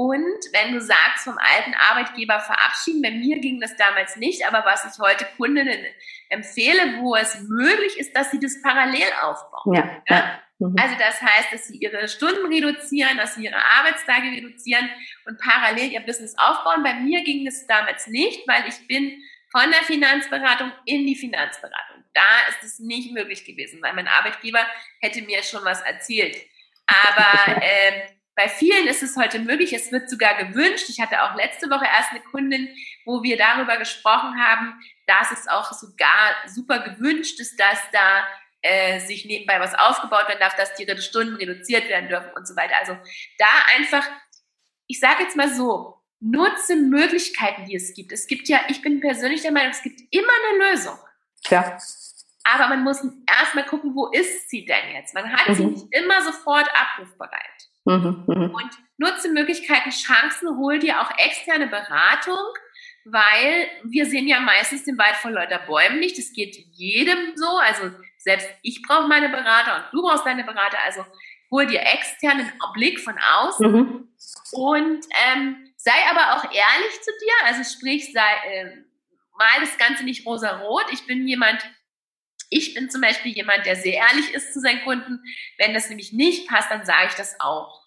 Und 0.00 0.40
wenn 0.52 0.72
du 0.72 0.80
sagst, 0.80 1.24
vom 1.24 1.36
alten 1.36 1.74
Arbeitgeber 1.74 2.40
verabschieden, 2.40 3.02
bei 3.02 3.10
mir 3.10 3.38
ging 3.38 3.60
das 3.60 3.76
damals 3.76 4.16
nicht, 4.16 4.46
aber 4.48 4.64
was 4.64 4.82
ich 4.86 4.98
heute 4.98 5.26
Kundinnen 5.36 5.84
empfehle, 6.30 7.00
wo 7.00 7.16
es 7.16 7.38
möglich 7.42 7.98
ist, 7.98 8.16
dass 8.16 8.30
sie 8.30 8.40
das 8.40 8.62
parallel 8.62 9.12
aufbauen. 9.20 9.74
Ja. 9.74 10.02
ja? 10.08 10.40
Mhm. 10.58 10.74
Also 10.80 10.94
das 10.98 11.20
heißt, 11.20 11.52
dass 11.52 11.68
sie 11.68 11.76
ihre 11.76 12.08
Stunden 12.08 12.46
reduzieren, 12.46 13.18
dass 13.18 13.34
sie 13.34 13.44
ihre 13.44 13.62
Arbeitstage 13.62 14.28
reduzieren 14.28 14.88
und 15.26 15.38
parallel 15.38 15.92
ihr 15.92 16.00
Business 16.00 16.34
aufbauen. 16.38 16.82
Bei 16.82 16.94
mir 16.94 17.22
ging 17.22 17.44
das 17.44 17.66
damals 17.66 18.06
nicht, 18.06 18.48
weil 18.48 18.66
ich 18.68 18.86
bin 18.86 19.22
von 19.52 19.70
der 19.70 19.82
Finanzberatung 19.82 20.72
in 20.86 21.06
die 21.06 21.16
Finanzberatung. 21.16 22.04
Da 22.14 22.48
ist 22.48 22.64
es 22.64 22.78
nicht 22.78 23.12
möglich 23.12 23.44
gewesen, 23.44 23.82
weil 23.82 23.92
mein 23.92 24.08
Arbeitgeber 24.08 24.66
hätte 25.02 25.20
mir 25.20 25.42
schon 25.42 25.62
was 25.66 25.82
erzählt. 25.82 26.38
Aber 26.86 27.60
äh, 27.62 28.19
bei 28.36 28.48
vielen 28.48 28.86
ist 28.86 29.02
es 29.02 29.16
heute 29.16 29.38
möglich, 29.38 29.72
es 29.72 29.92
wird 29.92 30.08
sogar 30.08 30.36
gewünscht. 30.42 30.88
Ich 30.88 31.00
hatte 31.00 31.22
auch 31.22 31.34
letzte 31.34 31.68
Woche 31.68 31.84
erst 31.84 32.10
eine 32.10 32.20
Kundin, 32.20 32.68
wo 33.04 33.22
wir 33.22 33.36
darüber 33.36 33.76
gesprochen 33.76 34.40
haben, 34.42 34.80
dass 35.06 35.30
es 35.32 35.48
auch 35.48 35.72
sogar 35.72 36.34
super 36.46 36.78
gewünscht 36.80 37.40
ist, 37.40 37.58
dass 37.58 37.78
da 37.92 38.24
äh, 38.62 39.00
sich 39.00 39.24
nebenbei 39.24 39.60
was 39.60 39.74
aufgebaut 39.74 40.28
werden 40.28 40.40
darf, 40.40 40.54
dass 40.56 40.74
die 40.74 40.86
Stunden 41.00 41.36
reduziert 41.36 41.88
werden 41.88 42.08
dürfen 42.08 42.30
und 42.34 42.46
so 42.46 42.56
weiter. 42.56 42.74
Also 42.78 42.96
da 43.38 43.46
einfach, 43.76 44.06
ich 44.86 45.00
sage 45.00 45.22
jetzt 45.24 45.36
mal 45.36 45.52
so, 45.52 46.00
nutze 46.20 46.76
Möglichkeiten, 46.76 47.64
die 47.66 47.74
es 47.74 47.94
gibt. 47.94 48.12
Es 48.12 48.26
gibt 48.26 48.48
ja, 48.48 48.60
ich 48.68 48.82
bin 48.82 49.00
persönlich 49.00 49.42
der 49.42 49.52
Meinung, 49.52 49.70
es 49.70 49.82
gibt 49.82 50.00
immer 50.10 50.32
eine 50.50 50.70
Lösung. 50.70 50.98
Ja. 51.48 51.78
Aber 52.44 52.68
man 52.68 52.82
muss 52.84 53.02
erstmal 53.26 53.64
gucken, 53.66 53.94
wo 53.94 54.08
ist 54.08 54.48
sie 54.50 54.64
denn 54.64 54.92
jetzt? 54.94 55.14
Man 55.14 55.32
hat 55.32 55.48
mhm. 55.48 55.54
sie 55.54 55.64
nicht 55.64 55.86
immer 55.90 56.22
sofort 56.22 56.68
abrufbereit. 56.74 57.69
Mhm, 57.84 58.24
mh. 58.26 58.46
Und 58.46 58.70
nutze 58.98 59.30
Möglichkeiten, 59.30 59.90
Chancen, 59.90 60.56
hol 60.58 60.78
dir 60.78 61.00
auch 61.00 61.10
externe 61.18 61.66
Beratung, 61.66 62.36
weil 63.04 63.68
wir 63.84 64.06
sehen 64.06 64.28
ja 64.28 64.40
meistens 64.40 64.84
den 64.84 64.98
Wald 64.98 65.16
vor 65.16 65.30
lauter 65.30 65.58
Bäumen 65.60 66.00
nicht. 66.00 66.18
Das 66.18 66.32
geht 66.32 66.56
jedem 66.72 67.36
so. 67.36 67.48
Also 67.58 67.90
selbst 68.18 68.48
ich 68.62 68.82
brauche 68.82 69.08
meine 69.08 69.28
Berater 69.28 69.76
und 69.76 69.84
du 69.92 70.02
brauchst 70.02 70.26
deine 70.26 70.44
Berater. 70.44 70.78
Also 70.84 71.04
hol 71.50 71.66
dir 71.66 71.80
externen 71.80 72.52
Blick 72.74 73.00
von 73.00 73.14
außen 73.18 73.72
mhm. 73.72 74.08
und 74.52 75.06
ähm, 75.32 75.72
sei 75.76 75.92
aber 76.10 76.36
auch 76.36 76.44
ehrlich 76.44 77.00
zu 77.02 77.10
dir. 77.22 77.46
Also 77.46 77.64
sprich, 77.64 78.12
sei, 78.12 78.52
äh, 78.52 78.76
mal 79.38 79.60
das 79.60 79.76
Ganze 79.78 80.04
nicht 80.04 80.26
rosa-rot. 80.26 80.84
Ich 80.92 81.06
bin 81.06 81.26
jemand, 81.26 81.62
ich 82.50 82.74
bin 82.74 82.90
zum 82.90 83.00
Beispiel 83.00 83.32
jemand, 83.32 83.64
der 83.64 83.76
sehr 83.76 83.94
ehrlich 83.94 84.34
ist 84.34 84.52
zu 84.52 84.60
seinen 84.60 84.82
Kunden. 84.82 85.22
Wenn 85.56 85.72
das 85.72 85.88
nämlich 85.88 86.12
nicht 86.12 86.48
passt, 86.48 86.70
dann 86.70 86.84
sage 86.84 87.06
ich 87.08 87.14
das 87.14 87.36
auch. 87.40 87.80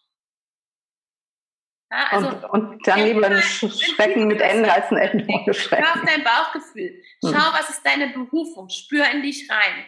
Ja, 1.92 2.08
also, 2.10 2.30
und, 2.30 2.44
und, 2.46 2.88
dann 2.88 3.04
lieber 3.04 3.28
ein 3.28 3.42
Schrecken 3.42 4.26
mit 4.26 4.42
Ende 4.42 4.72
als 4.74 4.90
ein 4.90 4.98
Ende 4.98 5.28
ohne 5.28 5.54
Schrecken. 5.54 5.86
Schau 5.86 6.00
auf 6.00 6.06
dein 6.06 6.24
Bauchgefühl. 6.24 7.04
Schau, 7.22 7.30
hm. 7.30 7.54
was 7.60 7.70
ist 7.70 7.86
deine 7.86 8.08
Berufung. 8.08 8.70
Spür 8.70 9.06
in 9.12 9.22
dich 9.22 9.48
rein. 9.52 9.86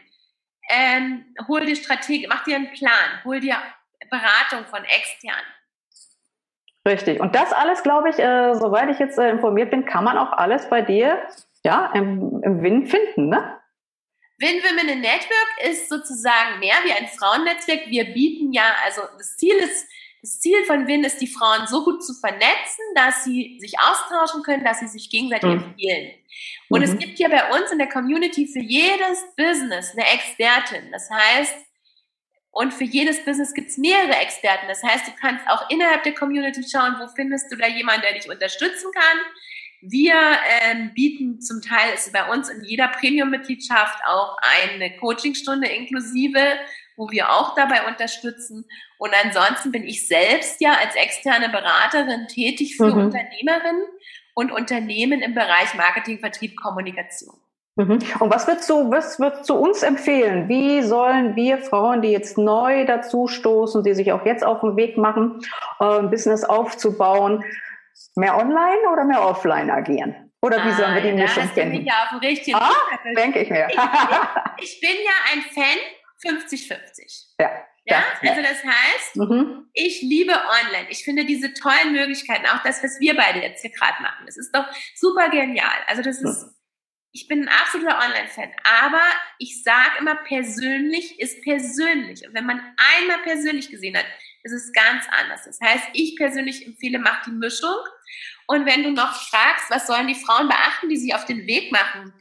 Ähm, 0.70 1.36
hol 1.48 1.66
dir 1.66 1.76
Strategie, 1.76 2.28
mach 2.28 2.44
dir 2.44 2.58
einen 2.58 2.72
Plan. 2.74 3.24
Hol 3.24 3.40
dir 3.40 3.56
Beratung 4.12 4.66
von 4.70 4.84
extern. 4.84 5.42
Richtig. 6.88 7.20
Und 7.20 7.34
das 7.34 7.52
alles, 7.52 7.82
glaube 7.82 8.10
ich, 8.10 8.20
äh, 8.20 8.54
soweit 8.54 8.90
ich 8.90 9.00
jetzt 9.00 9.18
äh, 9.18 9.30
informiert 9.30 9.72
bin, 9.72 9.86
kann 9.86 10.04
man 10.04 10.18
auch 10.18 10.32
alles 10.34 10.70
bei 10.70 10.84
dir 10.84 11.28
ja, 11.64 11.92
im, 11.96 12.44
im 12.44 12.62
Win 12.62 12.86
finden, 12.86 13.30
ne? 13.30 13.60
Win 14.38 14.62
Women 14.64 14.90
in 14.90 15.02
Network 15.02 15.64
ist 15.64 15.90
sozusagen 15.90 16.60
mehr 16.60 16.76
wie 16.84 16.92
ein 16.92 17.08
Frauennetzwerk. 17.08 17.88
Wir 17.88 18.06
bieten 18.06 18.52
ja, 18.52 18.76
also 18.84 19.02
das 19.18 19.38
Ziel 19.38 19.56
ist, 19.56 19.88
das 20.22 20.40
Ziel 20.40 20.66
von 20.66 20.88
Win 20.88 21.04
ist, 21.04 21.22
die 21.22 21.28
Frauen 21.28 21.68
so 21.68 21.84
gut 21.86 22.04
zu 22.04 22.14
vernetzen, 22.14 22.84
dass 22.96 23.24
sie 23.24 23.58
sich 23.60 23.80
austauschen 23.80 24.44
können, 24.44 24.66
dass 24.66 24.80
sie 24.80 24.88
sich 24.88 25.10
gegenseitig 25.10 25.50
mhm. 25.50 25.64
empfehlen. 25.64 26.12
Und 26.70 26.80
mhm. 26.80 26.86
es 26.86 26.98
gibt 26.98 27.18
hier 27.18 27.30
bei 27.30 27.50
uns 27.58 27.72
in 27.72 27.78
der 27.78 27.90
Community 27.90 28.48
für 28.48 28.60
jedes 28.60 29.24
Business 29.38 29.92
eine 29.92 30.06
Expertin. 30.12 30.92
Das 30.92 31.10
heißt, 31.10 31.56
und 32.52 32.74
für 32.74 32.86
jedes 32.86 33.24
Business 33.26 33.54
gibt 33.54 33.70
es 33.70 33.78
mehrere 33.78 34.16
Experten. 34.16 34.68
Das 34.70 34.82
heißt, 34.82 35.08
du 35.08 35.12
kannst 35.20 35.46
auch 35.48 35.70
innerhalb 35.70 36.04
der 36.04 36.14
Community 36.14 36.64
schauen, 36.64 36.96
wo 37.00 37.08
findest 37.14 37.52
du 37.52 37.58
da 37.58 37.68
jemanden, 37.68 38.04
der 38.04 38.14
dich 38.14 38.30
unterstützen 38.30 38.92
kann. 38.94 39.18
Wir 39.90 40.16
ähm, 40.64 40.92
bieten 40.94 41.42
zum 41.42 41.62
Teil, 41.62 41.94
ist 41.94 42.12
bei 42.14 42.32
uns 42.32 42.50
in 42.50 42.64
jeder 42.64 42.88
Premium-Mitgliedschaft 42.88 44.00
auch 44.08 44.38
eine 44.42 44.98
Coachingstunde 44.98 45.68
inklusive, 45.68 46.40
wo 46.98 47.10
wir 47.12 47.32
auch 47.32 47.56
dabei 47.56 47.88
unterstützen. 47.88 48.66
Und 48.98 49.12
ansonsten 49.24 49.72
bin 49.72 49.84
ich 49.84 50.08
selbst 50.08 50.62
ja 50.62 50.74
als 50.74 50.96
externe 50.96 51.50
Beraterin 51.50 52.28
tätig 52.28 52.78
für 52.78 52.88
mhm. 52.88 53.06
Unternehmerinnen 53.06 53.86
und 54.34 54.52
Unternehmen 54.52 55.22
im 55.22 55.34
Bereich 55.34 55.74
Marketing, 55.76 56.20
Vertrieb, 56.20 56.56
Kommunikation. 56.56 57.36
Mhm. 57.78 58.00
Und 58.20 58.34
was 58.34 58.48
würdest 58.48 58.70
du, 58.70 58.90
was 58.90 59.20
würdest 59.20 59.50
du 59.50 59.56
uns 59.56 59.84
empfehlen? 59.84 60.48
Wie 60.48 60.82
sollen 60.82 61.36
wir 61.36 61.58
Frauen, 61.58 62.02
die 62.02 62.10
jetzt 62.10 62.38
neu 62.38 62.86
dazu 62.86 63.28
stoßen, 63.28 63.84
die 63.84 63.94
sich 63.94 64.14
auch 64.14 64.26
jetzt 64.26 64.46
auf 64.46 64.62
den 64.62 64.78
Weg 64.78 64.98
machen, 64.98 65.42
äh, 65.80 66.00
ein 66.00 66.10
Business 66.10 66.46
aufzubauen, 66.46 67.44
Mehr 68.16 68.38
online 68.38 68.90
oder 68.92 69.06
mehr 69.06 69.22
offline 69.22 69.70
agieren? 69.70 70.32
Oder 70.42 70.64
wie 70.66 70.72
sollen 70.74 70.94
wir 70.94 71.02
die 71.02 71.14
Mischung 71.14 71.48
finden? 71.50 71.86
Ja, 71.86 72.04
auf 72.04 72.10
dem 72.10 72.20
richtigen 72.20 72.58
ah, 72.58 72.72
denke 73.16 73.40
ich 73.40 73.50
mir. 73.50 73.68
ich, 73.68 73.76
ich, 74.64 74.80
bin 74.80 74.96
ja 75.04 75.34
ein 75.34 75.42
Fan 75.42 75.78
50-50. 76.24 77.36
Ja. 77.40 77.50
Ja, 77.88 78.04
also 78.22 78.42
das 78.42 78.64
heißt, 78.64 79.16
mhm. 79.16 79.70
ich 79.74 80.02
liebe 80.02 80.34
online. 80.34 80.88
Ich 80.90 81.04
finde 81.04 81.24
diese 81.24 81.54
tollen 81.54 81.94
Möglichkeiten, 81.94 82.48
auch 82.48 82.64
das, 82.64 82.84
was 82.84 83.00
wir 83.00 83.16
beide 83.16 83.42
jetzt 83.42 83.62
hier 83.62 83.70
gerade 83.70 84.02
machen, 84.02 84.26
das 84.26 84.38
ist 84.38 84.56
doch 84.56 84.66
super 84.96 85.30
genial. 85.30 85.78
Also 85.86 86.02
das 86.02 86.20
ist, 86.20 86.44
mhm. 86.46 86.56
ich 87.12 87.28
bin 87.28 87.44
ein 87.44 87.48
absoluter 87.48 88.00
Online-Fan. 88.00 88.52
Aber 88.64 89.04
ich 89.38 89.62
sage 89.64 90.00
immer, 90.00 90.16
persönlich 90.16 91.20
ist 91.20 91.44
persönlich. 91.44 92.28
Und 92.28 92.34
wenn 92.34 92.48
man 92.48 92.60
einmal 93.00 93.20
persönlich 93.24 93.70
gesehen 93.70 93.96
hat, 93.96 94.06
ist 94.46 94.54
es 94.54 94.72
ganz 94.74 95.06
anders. 95.10 95.44
Das 95.46 95.60
heißt, 95.60 95.88
ich 95.94 96.16
persönlich 96.16 96.66
empfehle, 96.66 97.00
mach 97.00 97.24
die 97.24 97.32
Mischung. 97.32 97.76
Und 98.48 98.66
wenn 98.66 98.84
du 98.84 98.92
noch 98.92 99.14
fragst, 99.30 99.70
was 99.70 99.88
sollen 99.88 100.08
die 100.08 100.16
Frauen 100.16 100.48
beachten, 100.48 100.88
die 100.88 100.98
sich 100.98 101.16
auf 101.16 101.26
den 101.26 101.48
Weg 101.48 101.72
machen? 101.72 102.14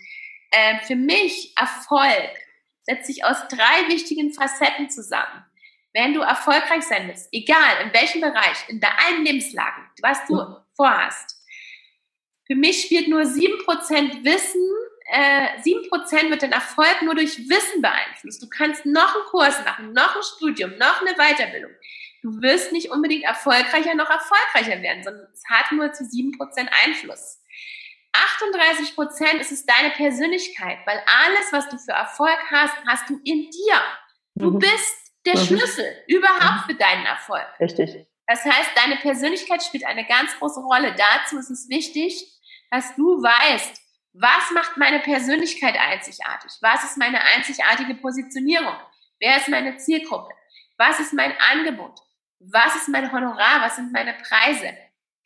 Äh, 0.50 0.78
für 0.86 0.96
mich 0.96 1.52
Erfolg 1.56 2.30
setzt 2.82 3.06
sich 3.06 3.24
aus 3.24 3.36
drei 3.48 3.88
wichtigen 3.88 4.32
Facetten 4.32 4.88
zusammen. 4.88 5.44
Wenn 5.92 6.14
du 6.14 6.22
erfolgreich 6.22 6.82
sein 6.82 7.06
willst, 7.08 7.28
egal 7.30 7.84
in 7.84 7.92
welchem 7.92 8.20
Bereich, 8.20 8.68
in 8.68 8.80
allen 8.82 9.24
Lebenslagen, 9.24 9.84
was 10.00 10.26
du 10.26 10.56
vorhast, 10.74 11.40
für 12.46 12.56
mich 12.56 12.82
spielt 12.82 13.08
nur 13.08 13.26
sieben 13.26 13.58
Prozent 13.64 14.24
Wissen 14.24 14.60
äh, 15.06 15.60
7% 15.60 16.30
wird 16.30 16.42
dein 16.42 16.52
Erfolg 16.52 17.02
nur 17.02 17.14
durch 17.14 17.38
Wissen 17.48 17.82
beeinflusst. 17.82 18.42
Du 18.42 18.48
kannst 18.48 18.86
noch 18.86 19.14
einen 19.14 19.24
Kurs 19.26 19.62
machen, 19.64 19.92
noch 19.92 20.16
ein 20.16 20.22
Studium, 20.22 20.76
noch 20.78 21.00
eine 21.00 21.14
Weiterbildung. 21.14 21.72
Du 22.24 22.40
wirst 22.40 22.72
nicht 22.72 22.90
unbedingt 22.90 23.22
erfolgreicher 23.22 23.94
noch 23.94 24.08
erfolgreicher 24.08 24.80
werden, 24.80 25.04
sondern 25.04 25.28
es 25.30 25.42
hat 25.46 25.70
nur 25.72 25.92
zu 25.92 26.04
7% 26.04 26.38
Einfluss. 26.86 27.38
38% 28.40 29.40
ist 29.40 29.52
es 29.52 29.66
deine 29.66 29.90
Persönlichkeit, 29.90 30.78
weil 30.86 31.02
alles, 31.06 31.52
was 31.52 31.68
du 31.68 31.76
für 31.76 31.92
Erfolg 31.92 32.38
hast, 32.50 32.74
hast 32.88 33.10
du 33.10 33.20
in 33.24 33.50
dir. 33.50 33.80
Du 34.36 34.52
mhm. 34.52 34.58
bist 34.58 35.12
der 35.26 35.36
mhm. 35.36 35.44
Schlüssel 35.44 36.02
überhaupt 36.08 36.66
mhm. 36.66 36.70
für 36.70 36.74
deinen 36.76 37.04
Erfolg. 37.04 37.46
Richtig. 37.60 38.06
Das 38.26 38.42
heißt, 38.42 38.70
deine 38.74 38.96
Persönlichkeit 38.96 39.62
spielt 39.62 39.84
eine 39.84 40.06
ganz 40.06 40.34
große 40.38 40.60
Rolle. 40.60 40.94
Dazu 40.96 41.38
ist 41.38 41.50
es 41.50 41.68
wichtig, 41.68 42.26
dass 42.70 42.96
du 42.96 43.22
weißt, 43.22 43.82
was 44.14 44.50
macht 44.54 44.78
meine 44.78 45.00
Persönlichkeit 45.00 45.76
einzigartig? 45.76 46.52
Was 46.62 46.84
ist 46.84 46.96
meine 46.96 47.20
einzigartige 47.20 47.96
Positionierung? 47.96 48.76
Wer 49.18 49.36
ist 49.36 49.48
meine 49.50 49.76
Zielgruppe? 49.76 50.32
Was 50.78 51.00
ist 51.00 51.12
mein 51.12 51.34
Angebot? 51.52 52.00
Was 52.52 52.76
ist 52.76 52.88
mein 52.88 53.10
Honorar? 53.12 53.62
Was 53.62 53.76
sind 53.76 53.92
meine 53.92 54.14
Preise? 54.14 54.76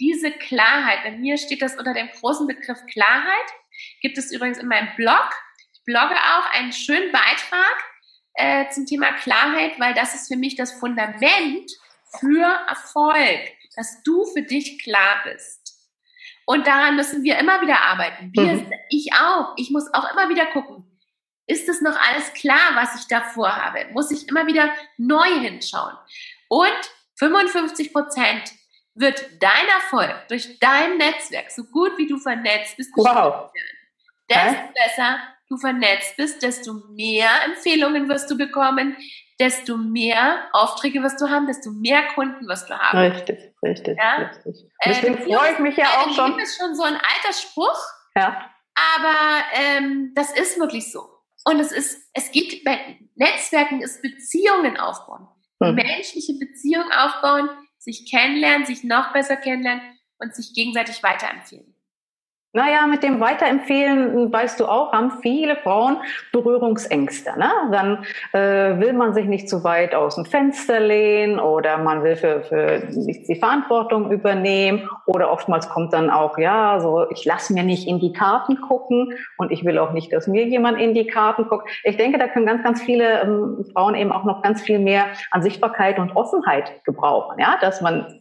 Diese 0.01 0.31
Klarheit, 0.31 1.03
bei 1.03 1.11
mir 1.13 1.37
steht 1.37 1.63
das 1.63 1.77
unter 1.77 1.93
dem 1.93 2.09
großen 2.09 2.47
Begriff 2.47 2.79
Klarheit, 2.87 3.47
gibt 4.01 4.17
es 4.17 4.33
übrigens 4.33 4.59
in 4.59 4.69
meinem 4.69 4.89
Blog. 4.97 5.31
Ich 5.73 5.83
blogge 5.85 6.15
auch 6.15 6.51
einen 6.53 6.73
schönen 6.73 7.11
Beitrag 7.11 7.85
äh, 8.35 8.69
zum 8.71 8.87
Thema 8.87 9.13
Klarheit, 9.13 9.79
weil 9.81 9.95
das 9.95 10.15
ist 10.15 10.29
für 10.29 10.39
mich 10.39 10.55
das 10.55 10.73
Fundament 10.73 11.71
für 12.21 12.47
Erfolg, 12.69 13.41
dass 13.77 14.03
du 14.03 14.25
für 14.25 14.43
dich 14.43 14.83
klar 14.83 15.23
bist. 15.25 15.77
Und 16.47 16.67
daran 16.67 16.97
müssen 16.97 17.25
wir 17.25 17.39
immer 17.39 17.61
wieder 17.61 17.83
arbeiten. 17.83 18.31
Wir, 18.33 18.55
mhm. 18.55 18.73
Ich 18.89 19.13
auch. 19.13 19.53
Ich 19.57 19.71
muss 19.71 19.93
auch 19.93 20.11
immer 20.13 20.29
wieder 20.29 20.47
gucken. 20.47 20.85
Ist 21.47 21.69
es 21.69 21.81
noch 21.81 21.97
alles 21.97 22.33
klar, 22.35 22.75
was 22.75 23.01
ich 23.01 23.07
da 23.09 23.23
vorhabe? 23.23 23.87
Muss 23.93 24.11
ich 24.11 24.29
immer 24.29 24.47
wieder 24.47 24.71
neu 24.97 25.41
hinschauen? 25.41 25.95
Und 26.49 26.91
55 27.19 27.93
Prozent 27.93 28.53
wird 28.95 29.25
dein 29.41 29.69
Erfolg 29.75 30.29
durch 30.29 30.59
dein 30.59 30.97
Netzwerk, 30.99 31.51
so 31.51 31.65
gut 31.65 31.97
wie 31.99 32.07
du 32.07 32.19
vernetzt 32.19 32.77
bist, 32.77 32.91
wow. 32.97 33.51
desto 34.29 34.51
Hä? 34.51 34.73
besser 34.75 35.19
du 35.49 35.57
vernetzt 35.57 36.17
bist, 36.17 36.43
desto 36.43 36.75
mehr 36.91 37.31
Empfehlungen 37.47 38.09
wirst 38.09 38.31
du 38.31 38.37
bekommen, 38.37 38.97
desto 39.41 39.77
mehr 39.77 40.49
Aufträge 40.53 41.03
wirst 41.03 41.21
du 41.21 41.29
haben, 41.29 41.47
desto 41.47 41.71
mehr 41.71 42.03
Kunden 42.15 42.47
wirst 42.49 42.69
du 42.69 42.79
haben. 42.79 42.99
Richtig, 42.99 43.55
richtig, 43.63 43.97
ja? 43.99 44.17
richtig. 44.17 44.63
Und 44.65 44.71
deswegen 44.85 45.19
äh, 45.19 45.37
freue 45.37 45.53
ich 45.53 45.59
mich 45.61 45.77
ja 45.77 45.87
auch 45.87 46.13
schon. 46.15 46.39
Das 46.39 46.51
ist 46.51 46.59
schon 46.59 46.75
so 46.75 46.83
ein 46.83 46.95
alter 46.95 47.33
Spruch. 47.33 47.81
Ja. 48.17 48.51
Aber 48.97 49.45
ähm, 49.55 50.13
das 50.15 50.33
ist 50.33 50.59
wirklich 50.59 50.93
so. 50.93 51.09
Und 51.45 51.61
es 51.61 51.73
ist, 51.73 52.11
es 52.13 52.31
geht 52.31 52.63
bei 52.65 52.99
Netzwerken 53.15 53.81
ist 53.81 54.03
Beziehungen 54.03 54.77
aufbauen. 54.77 55.29
Hm. 55.62 55.75
Menschliche 55.75 56.35
Beziehungen 56.35 56.93
aufbauen, 56.93 57.49
sich 57.79 58.11
kennenlernen, 58.11 58.67
sich 58.67 58.85
noch 58.85 59.12
besser 59.12 59.37
kennenlernen 59.37 59.83
und 60.19 60.35
sich 60.35 60.55
gegenseitig 60.55 61.03
weiterempfehlen. 61.03 61.77
Naja, 62.59 62.88
mit 62.88 63.05
dem 63.05 63.21
Weiterempfehlen, 63.21 64.33
weißt 64.33 64.59
du 64.59 64.67
auch, 64.67 64.93
haben 64.93 65.12
viele 65.23 65.55
Frauen 65.55 65.99
Berührungsängste. 66.33 67.38
Ne? 67.38 67.49
Dann 67.71 68.05
äh, 68.33 68.81
will 68.81 68.95
man 68.95 69.15
sich 69.15 69.27
nicht 69.27 69.49
zu 69.49 69.62
weit 69.62 69.95
aus 69.95 70.17
dem 70.17 70.25
Fenster 70.25 70.81
lehnen 70.81 71.38
oder 71.38 71.79
man 71.79 72.03
will 72.03 72.17
für, 72.17 72.43
für 72.43 72.83
die 72.91 73.37
Verantwortung 73.37 74.11
übernehmen 74.11 74.91
oder 75.07 75.31
oftmals 75.31 75.69
kommt 75.69 75.93
dann 75.93 76.11
auch, 76.11 76.37
ja, 76.37 76.81
so 76.81 77.09
ich 77.11 77.25
lasse 77.25 77.53
mir 77.53 77.62
nicht 77.62 77.87
in 77.87 78.00
die 78.00 78.12
Karten 78.12 78.61
gucken 78.61 79.12
und 79.37 79.53
ich 79.53 79.65
will 79.65 79.79
auch 79.79 79.93
nicht, 79.93 80.12
dass 80.12 80.27
mir 80.27 80.45
jemand 80.45 80.81
in 80.81 80.95
die 80.95 81.07
Karten 81.07 81.47
guckt. 81.49 81.71
Ich 81.85 81.97
denke, 81.97 82.19
da 82.19 82.27
können 82.27 82.47
ganz, 82.47 82.65
ganz 82.65 82.83
viele 82.83 83.23
ähm, 83.23 83.67
Frauen 83.73 83.95
eben 83.95 84.11
auch 84.11 84.25
noch 84.25 84.43
ganz 84.43 84.62
viel 84.62 84.81
mehr 84.81 85.05
an 85.31 85.43
Sichtbarkeit 85.43 86.00
und 86.00 86.17
Offenheit 86.17 86.85
gebrauchen, 86.85 87.39
ja, 87.39 87.56
dass 87.61 87.80
man 87.80 88.21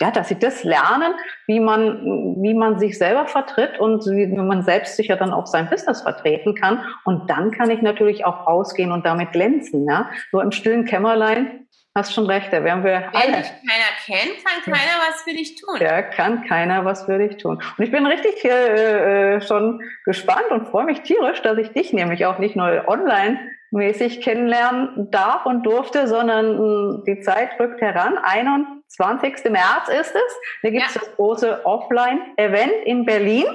ja, 0.00 0.10
dass 0.10 0.28
sie 0.28 0.38
das 0.38 0.64
lernen, 0.64 1.14
wie 1.46 1.60
man, 1.60 2.36
wie 2.42 2.54
man 2.54 2.78
sich 2.78 2.96
selber 2.96 3.26
vertritt 3.26 3.78
und 3.78 4.04
wie 4.06 4.26
man 4.26 4.62
selbstsicher 4.62 5.16
dann 5.16 5.32
auch 5.32 5.46
sein 5.46 5.68
Business 5.68 6.02
vertreten 6.02 6.54
kann. 6.54 6.84
Und 7.04 7.28
dann 7.28 7.50
kann 7.50 7.70
ich 7.70 7.82
natürlich 7.82 8.24
auch 8.24 8.46
rausgehen 8.46 8.92
und 8.92 9.04
damit 9.04 9.32
glänzen. 9.32 9.86
Ja? 9.88 10.10
So 10.32 10.40
im 10.40 10.52
stillen 10.52 10.84
Kämmerlein 10.84 11.66
Hast 11.96 12.14
schon 12.14 12.26
recht, 12.26 12.52
da 12.52 12.62
wären 12.62 12.84
wir 12.84 13.08
Wenn 13.10 13.20
alle. 13.20 13.38
dich 13.38 13.48
keiner 13.48 13.90
kennt, 14.06 14.44
kann 14.44 14.62
keiner 14.62 15.00
was 15.08 15.22
für 15.22 15.32
dich 15.32 15.56
tun. 15.56 15.76
Ja, 15.80 16.02
kann 16.02 16.44
keiner 16.46 16.84
was 16.84 17.04
für 17.04 17.18
dich 17.18 17.36
tun. 17.38 17.60
Und 17.76 17.84
ich 17.84 17.90
bin 17.90 18.06
richtig 18.06 18.44
äh, 18.44 19.34
äh 19.34 19.40
schon 19.40 19.82
gespannt 20.04 20.50
und 20.50 20.68
freue 20.68 20.84
mich 20.84 21.00
tierisch, 21.00 21.42
dass 21.42 21.58
ich 21.58 21.72
dich 21.72 21.92
nämlich 21.92 22.26
auch 22.26 22.38
nicht 22.38 22.54
nur 22.54 22.84
online 22.86 23.40
mäßig 23.72 24.20
kennenlernen 24.20 25.10
darf 25.10 25.46
und 25.46 25.64
durfte, 25.64 26.06
sondern 26.06 26.58
hm, 26.58 27.04
die 27.08 27.20
Zeit 27.22 27.58
rückt 27.58 27.80
heran. 27.80 28.18
21. 28.18 28.79
März 28.98 29.88
ist 29.88 30.14
es. 30.14 30.36
Da 30.62 30.70
gibt 30.70 30.86
es 30.86 30.94
ja. 30.94 31.00
das 31.00 31.16
große 31.16 31.64
Offline-Event 31.64 32.84
in 32.84 33.04
Berlin. 33.04 33.46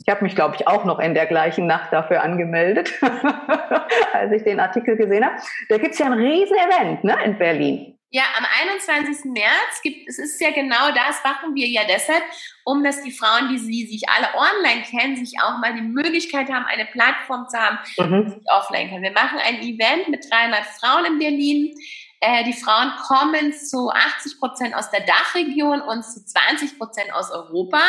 Ich 0.00 0.08
habe 0.08 0.24
mich, 0.24 0.34
glaube 0.34 0.56
ich, 0.56 0.66
auch 0.66 0.84
noch 0.84 1.00
in 1.00 1.14
der 1.14 1.26
gleichen 1.26 1.66
Nacht 1.66 1.92
dafür 1.92 2.22
angemeldet, 2.22 2.92
als 4.12 4.32
ich 4.32 4.42
den 4.42 4.58
Artikel 4.58 4.96
gesehen 4.96 5.24
habe. 5.24 5.36
Da 5.68 5.78
gibt 5.78 5.92
es 5.92 5.98
ja 5.98 6.06
ein 6.06 6.14
Riesen-Event 6.14 7.04
ne, 7.04 7.16
in 7.24 7.36
Berlin. 7.36 7.98
Ja, 8.10 8.22
am 8.38 8.46
21. 8.62 9.32
März 9.32 9.82
gibt 9.82 10.08
es 10.08 10.18
ist 10.18 10.40
ja 10.40 10.50
genau 10.50 10.88
das 10.94 11.22
machen 11.22 11.54
wir 11.54 11.66
ja 11.66 11.82
deshalb, 11.86 12.22
um 12.64 12.82
dass 12.82 13.02
die 13.02 13.12
Frauen, 13.12 13.50
die 13.50 13.58
sie 13.58 13.86
sich 13.86 14.08
alle 14.08 14.28
online 14.34 14.82
kennen, 14.82 15.16
sich 15.16 15.34
auch 15.42 15.58
mal 15.58 15.74
die 15.74 15.82
Möglichkeit 15.82 16.50
haben, 16.50 16.64
eine 16.64 16.86
Plattform 16.86 17.46
zu 17.50 17.58
haben, 17.58 17.78
mhm. 17.98 18.24
die 18.24 18.30
sich 18.30 18.50
offline 18.50 18.88
kennen. 18.88 19.02
Wir 19.02 19.12
machen 19.12 19.38
ein 19.46 19.60
Event 19.60 20.08
mit 20.08 20.24
300 20.30 20.64
Frauen 20.80 21.04
in 21.04 21.18
Berlin. 21.18 21.74
Äh, 22.20 22.44
die 22.44 22.52
Frauen 22.52 22.92
kommen 23.06 23.52
zu 23.52 23.90
80 23.90 24.38
Prozent 24.38 24.74
aus 24.74 24.90
der 24.90 25.00
Dachregion 25.00 25.80
und 25.80 26.02
zu 26.02 26.24
20 26.24 26.78
Prozent 26.78 27.12
aus 27.12 27.30
Europa. 27.30 27.80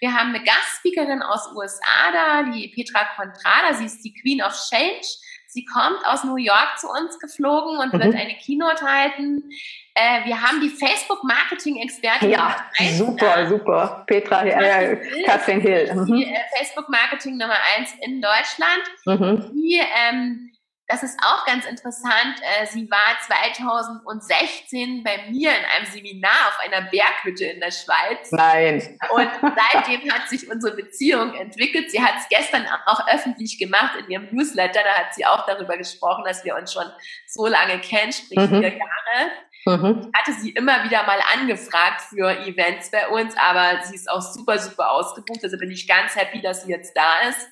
Wir 0.00 0.14
haben 0.14 0.34
eine 0.34 0.42
Gastspeakerin 0.42 1.22
aus 1.22 1.52
USA 1.54 2.12
da, 2.12 2.42
die 2.50 2.68
Petra 2.68 3.04
Contrada. 3.16 3.74
Sie 3.74 3.84
ist 3.84 4.04
die 4.04 4.14
Queen 4.14 4.42
of 4.42 4.52
Change 4.68 5.06
Sie 5.52 5.66
kommt 5.66 5.98
aus 6.06 6.24
New 6.24 6.36
York 6.36 6.78
zu 6.78 6.88
uns 6.88 7.18
geflogen 7.18 7.76
und 7.76 7.92
mhm. 7.92 8.02
wird 8.02 8.14
eine 8.14 8.34
Keynote 8.36 8.86
halten. 8.86 9.50
Äh, 9.92 10.24
wir 10.24 10.40
haben 10.40 10.62
die 10.62 10.70
Facebook-Marketing-Expertin. 10.70 12.30
Ja, 12.30 12.56
super, 12.96 13.46
super. 13.46 14.04
Petra, 14.06 14.46
äh, 14.46 14.96
Katrin 15.26 15.60
Hill. 15.60 15.92
Mhm. 15.94 16.06
Die 16.06 16.24
äh, 16.24 16.38
Facebook-Marketing 16.56 17.36
Nummer 17.36 17.58
eins 17.76 17.90
in 18.00 18.22
Deutschland. 18.22 18.82
Mhm. 19.04 19.52
Die 19.52 19.78
ähm, 20.08 20.51
das 20.92 21.02
ist 21.02 21.18
auch 21.22 21.46
ganz 21.46 21.64
interessant. 21.64 22.36
Äh, 22.42 22.66
sie 22.66 22.90
war 22.90 22.98
2016 23.26 25.02
bei 25.02 25.30
mir 25.30 25.50
in 25.50 25.64
einem 25.64 25.86
Seminar 25.86 26.48
auf 26.48 26.58
einer 26.60 26.82
Berghütte 26.90 27.46
in 27.46 27.60
der 27.60 27.70
Schweiz. 27.70 28.30
Nein. 28.30 28.98
Und 29.14 29.30
seitdem 29.72 30.12
hat 30.12 30.28
sich 30.28 30.50
unsere 30.50 30.76
Beziehung 30.76 31.32
entwickelt. 31.34 31.90
Sie 31.90 32.02
hat 32.02 32.14
es 32.18 32.28
gestern 32.28 32.66
auch 32.86 33.08
öffentlich 33.08 33.58
gemacht 33.58 33.96
in 34.00 34.10
ihrem 34.10 34.28
Newsletter. 34.32 34.80
Da 34.84 35.04
hat 35.04 35.14
sie 35.14 35.24
auch 35.24 35.46
darüber 35.46 35.78
gesprochen, 35.78 36.24
dass 36.26 36.44
wir 36.44 36.56
uns 36.56 36.72
schon 36.72 36.86
so 37.26 37.46
lange 37.46 37.80
kennen, 37.80 38.12
sprich 38.12 38.38
mhm. 38.38 38.60
vier 38.60 38.76
Jahre. 38.76 39.30
Mhm. 39.64 40.10
Hatte 40.14 40.32
sie 40.40 40.50
immer 40.50 40.84
wieder 40.84 41.04
mal 41.04 41.20
angefragt 41.32 42.02
für 42.10 42.36
Events 42.46 42.90
bei 42.90 43.08
uns, 43.08 43.34
aber 43.38 43.82
sie 43.84 43.94
ist 43.94 44.10
auch 44.10 44.20
super, 44.20 44.58
super 44.58 44.90
ausgebucht. 44.90 45.42
Also 45.42 45.56
bin 45.56 45.70
ich 45.70 45.88
ganz 45.88 46.16
happy, 46.16 46.42
dass 46.42 46.64
sie 46.64 46.70
jetzt 46.70 46.94
da 46.94 47.28
ist. 47.28 47.48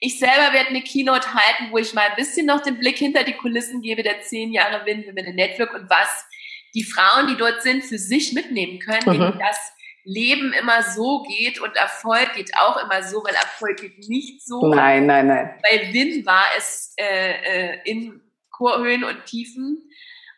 Ich 0.00 0.18
selber 0.18 0.52
werde 0.54 0.70
eine 0.70 0.82
Keynote 0.82 1.34
halten, 1.34 1.70
wo 1.70 1.78
ich 1.78 1.92
mal 1.92 2.08
ein 2.08 2.16
bisschen 2.16 2.46
noch 2.46 2.62
den 2.62 2.78
Blick 2.78 2.96
hinter 2.96 3.22
die 3.22 3.34
Kulissen 3.34 3.82
gebe, 3.82 4.02
der 4.02 4.22
zehn 4.22 4.50
Jahre 4.50 4.84
Win 4.86 5.04
Women 5.06 5.34
Network 5.34 5.74
und 5.74 5.90
was 5.90 6.26
die 6.74 6.84
Frauen, 6.84 7.26
die 7.26 7.36
dort 7.36 7.62
sind, 7.62 7.84
für 7.84 7.98
sich 7.98 8.32
mitnehmen 8.32 8.78
können, 8.78 9.02
mhm. 9.04 9.12
nämlich 9.12 9.38
das 9.38 9.72
Leben 10.04 10.54
immer 10.54 10.82
so 10.82 11.22
geht 11.24 11.60
und 11.60 11.76
Erfolg 11.76 12.32
geht 12.34 12.50
auch 12.58 12.82
immer 12.82 13.02
so, 13.02 13.22
weil 13.22 13.34
Erfolg 13.34 13.78
geht 13.78 14.08
nicht 14.08 14.42
so. 14.42 14.74
Nein, 14.74 15.06
nein, 15.06 15.26
nein. 15.26 15.54
Weil 15.70 15.92
Win 15.92 16.24
war 16.24 16.44
es 16.56 16.94
äh, 16.98 17.74
äh, 17.74 17.78
in 17.84 18.22
Chorhöhen 18.50 19.04
und 19.04 19.26
Tiefen. 19.26 19.90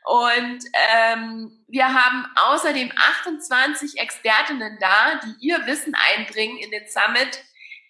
Und 0.04 0.64
ähm, 0.74 1.64
wir 1.68 1.86
haben 1.86 2.26
außerdem 2.34 2.90
28 2.96 4.00
Expertinnen 4.00 4.76
da, 4.80 5.20
die 5.24 5.46
ihr 5.46 5.64
Wissen 5.66 5.94
einbringen 5.94 6.58
in 6.58 6.72
den 6.72 6.88
Summit 6.88 7.44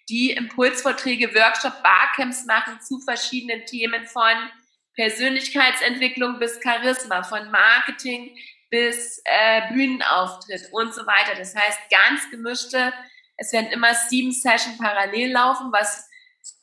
die 0.09 0.31
Impulsvorträge, 0.31 1.33
Workshop, 1.33 1.81
Barcamps 1.81 2.45
machen 2.45 2.79
zu 2.81 2.99
verschiedenen 2.99 3.65
Themen 3.65 4.05
von 4.05 4.49
Persönlichkeitsentwicklung 4.95 6.39
bis 6.39 6.59
Charisma, 6.61 7.23
von 7.23 7.49
Marketing 7.51 8.35
bis 8.69 9.21
äh, 9.25 9.71
Bühnenauftritt 9.71 10.69
und 10.71 10.93
so 10.93 11.05
weiter. 11.05 11.37
Das 11.37 11.55
heißt, 11.55 11.79
ganz 11.89 12.29
gemischte, 12.31 12.91
es 13.37 13.53
werden 13.53 13.71
immer 13.71 13.93
sieben 13.93 14.31
Sessions 14.31 14.77
parallel 14.77 15.31
laufen, 15.31 15.71
was, 15.71 16.09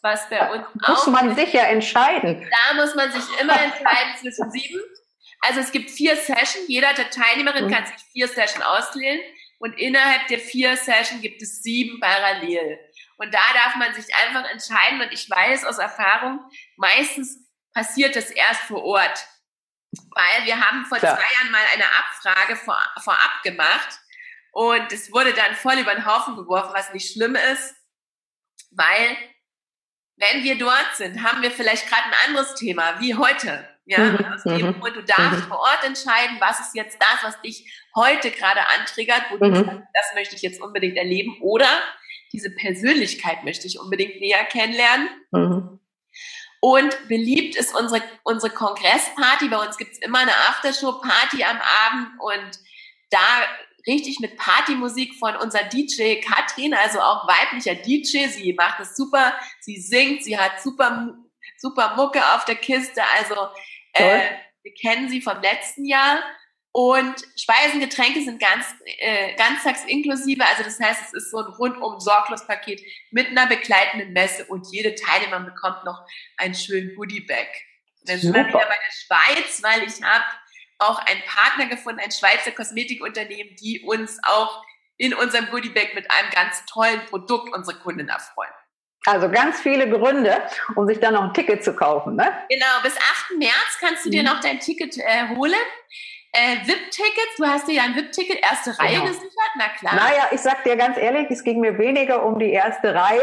was 0.03 0.29
bei 0.29 0.50
uns 0.53 0.66
muss 0.74 0.85
auch... 0.85 1.07
Muss 1.07 1.07
man 1.07 1.35
sich 1.35 1.53
ja 1.53 1.62
entscheiden. 1.62 2.48
Da 2.50 2.74
muss 2.74 2.94
man 2.94 3.11
sich 3.12 3.22
immer 3.40 3.61
entscheiden 3.61 4.16
zwischen 4.20 4.50
sieben. 4.50 4.81
Also 5.40 5.61
es 5.61 5.72
gibt 5.72 5.90
vier 5.90 6.16
Sessions, 6.16 6.68
jeder 6.68 6.92
der 6.94 7.11
Teilnehmerin 7.11 7.66
mhm. 7.66 7.70
kann 7.70 7.87
sich 7.87 7.96
vier 8.12 8.29
Sessions 8.29 8.64
auswählen 8.64 9.20
und 9.59 9.79
innerhalb 9.79 10.26
der 10.29 10.38
vier 10.38 10.76
Sessions 10.76 11.22
gibt 11.22 11.40
es 11.42 11.62
sieben 11.62 12.00
parallel. 12.00 12.79
Und 13.20 13.35
da 13.35 13.52
darf 13.52 13.76
man 13.76 13.92
sich 13.94 14.14
einfach 14.14 14.50
entscheiden. 14.50 15.02
Und 15.02 15.12
ich 15.12 15.28
weiß 15.28 15.66
aus 15.66 15.78
Erfahrung, 15.78 16.40
meistens 16.76 17.38
passiert 17.74 18.16
das 18.16 18.30
erst 18.30 18.62
vor 18.62 18.83
Ort. 18.83 19.26
Weil 19.92 20.46
wir 20.46 20.59
haben 20.59 20.87
vor 20.87 20.98
Klar. 20.98 21.16
zwei 21.16 21.35
Jahren 21.35 21.50
mal 21.50 21.61
eine 21.74 21.85
Abfrage 21.85 22.56
vor, 22.56 22.78
vorab 23.02 23.42
gemacht 23.42 24.00
und 24.52 24.92
es 24.92 25.12
wurde 25.12 25.33
dann 25.33 25.54
voll 25.54 25.78
über 25.78 25.94
den 25.94 26.06
Haufen 26.06 26.37
geworfen, 26.37 26.72
was 26.74 26.92
nicht 26.92 27.12
schlimm 27.12 27.35
ist, 27.35 27.74
weil 28.70 29.16
wenn 30.16 30.44
wir 30.44 30.59
dort 30.59 30.94
sind, 30.94 31.22
haben 31.22 31.42
wir 31.42 31.50
vielleicht 31.50 31.88
gerade 31.88 32.04
ein 32.04 32.28
anderes 32.28 32.54
Thema, 32.54 33.00
wie 33.00 33.14
heute. 33.14 33.68
Ja, 33.87 33.98
mhm. 33.98 34.24
aus 34.33 34.42
dem 34.44 34.66
mhm. 34.66 34.80
Du 34.80 35.02
darfst 35.02 35.44
mhm. 35.44 35.48
vor 35.48 35.59
Ort 35.59 35.83
entscheiden, 35.85 36.37
was 36.38 36.61
ist 36.61 36.74
jetzt 36.74 37.00
das, 37.00 37.22
was 37.22 37.40
dich 37.40 37.72
heute 37.96 38.30
gerade 38.30 38.61
antriggert, 38.68 39.22
wo 39.30 39.37
du 39.38 39.52
sagst, 39.52 39.88
das 39.94 40.14
möchte 40.14 40.37
ich 40.37 40.42
jetzt 40.42 40.61
unbedingt 40.61 40.96
erleben 40.96 41.37
oder 41.40 41.68
diese 42.32 42.50
Persönlichkeit 42.50 43.44
möchte 43.44 43.66
ich 43.66 43.80
unbedingt 43.80 44.20
näher 44.20 44.44
kennenlernen. 44.44 45.08
Und 46.60 47.08
beliebt 47.08 47.56
ist 47.56 47.74
unsere, 47.74 48.02
unsere 48.22 48.52
Kongressparty. 48.52 49.48
Bei 49.48 49.66
uns 49.66 49.78
gibt's 49.78 49.98
immer 49.98 50.18
eine 50.18 50.36
Aftershow-Party 50.48 51.42
am 51.44 51.58
Abend 51.58 52.20
und 52.20 52.58
da 53.10 53.18
richtig 53.86 54.20
mit 54.20 54.36
Partymusik 54.36 55.14
von 55.18 55.36
unserer 55.36 55.64
DJ 55.64 56.20
Katrin, 56.20 56.74
also 56.74 57.00
auch 57.00 57.26
weiblicher 57.26 57.74
DJ. 57.74 58.26
Sie 58.28 58.52
macht 58.52 58.80
es 58.80 58.94
super, 58.94 59.34
sie 59.60 59.80
singt, 59.80 60.22
sie 60.22 60.38
hat 60.38 60.60
super, 60.62 61.16
super 61.56 61.96
Mucke 61.96 62.22
auf 62.34 62.44
der 62.44 62.56
Kiste. 62.56 63.02
Also 63.18 63.34
äh, 63.94 64.20
wir 64.62 64.74
kennen 64.74 65.08
sie 65.08 65.22
vom 65.22 65.40
letzten 65.40 65.86
Jahr. 65.86 66.22
Und 66.72 67.16
Speisen, 67.37 67.80
Getränke 67.80 68.22
sind 68.22 68.40
ganz, 68.40 68.64
äh, 68.98 69.35
ganztags 69.35 69.85
inklusive. 69.87 70.44
Also 70.44 70.62
das 70.62 70.78
heißt, 70.78 71.02
es 71.06 71.12
ist 71.14 71.30
so 71.33 71.38
ein 71.38 71.52
rundum 71.54 71.98
sorglos 71.98 72.46
Paket 72.46 72.80
mit 73.11 73.26
einer 73.26 73.46
begleitenden 73.48 74.12
Messe 74.12 74.44
und 74.44 74.68
jede 74.70 74.94
Teilnehmer 74.94 75.40
bekommt 75.40 75.85
noch 75.85 76.06
einen 76.37 76.54
schönen 76.54 76.94
Goodie-Bag. 76.94 77.48
Dann 78.04 78.18
sind 78.18 78.35
wir 78.35 78.46
wieder 78.46 78.59
bei 78.59 78.66
der 78.66 78.92
Schweiz, 78.92 79.62
weil 79.62 79.83
ich 79.83 80.02
habe 80.02 80.24
auch 80.78 80.98
einen 81.06 81.22
Partner 81.22 81.66
gefunden, 81.66 82.00
ein 82.00 82.12
Schweizer 82.12 82.52
Kosmetikunternehmen, 82.52 83.56
die 83.56 83.80
uns 83.80 84.18
auch 84.22 84.64
in 84.96 85.12
unserem 85.12 85.50
Goodie-Bag 85.50 85.94
mit 85.94 86.11
einem 86.11 86.30
ganz 86.30 86.64
tollen 86.66 87.04
Produkt 87.06 87.54
unsere 87.54 87.78
Kunden 87.78 88.09
erfreuen. 88.09 88.50
Also 89.06 89.30
ganz 89.30 89.61
viele 89.61 89.88
Gründe, 89.88 90.42
um 90.76 90.87
sich 90.87 91.00
dann 91.00 91.14
noch 91.14 91.22
ein 91.22 91.35
Ticket 91.35 91.64
zu 91.64 91.74
kaufen. 91.74 92.16
Ne? 92.16 92.30
Genau, 92.50 92.83
bis 92.83 92.96
8. 92.96 93.38
März 93.38 93.78
kannst 93.80 94.04
du 94.04 94.11
dir 94.11 94.22
mhm. 94.22 94.28
noch 94.28 94.40
dein 94.40 94.61
Ticket 94.61 94.96
äh, 94.98 95.28
holen. 95.35 95.54
Äh, 96.32 96.64
VIP-Tickets, 96.64 97.36
du 97.38 97.44
hast 97.44 97.66
dir 97.66 97.74
ja 97.74 97.82
ein 97.82 97.96
VIP-Ticket 97.96 98.38
erste 98.40 98.78
Reihe 98.78 99.00
genau. 99.00 99.06
gesichert, 99.06 99.50
na 99.56 99.64
klar. 99.76 99.94
Naja, 99.96 100.28
ich 100.30 100.40
sag 100.40 100.62
dir 100.62 100.76
ganz 100.76 100.96
ehrlich, 100.96 101.28
es 101.28 101.42
ging 101.42 101.58
mir 101.58 101.76
weniger 101.76 102.24
um 102.24 102.38
die 102.38 102.52
erste 102.52 102.94
Reihe. 102.94 103.20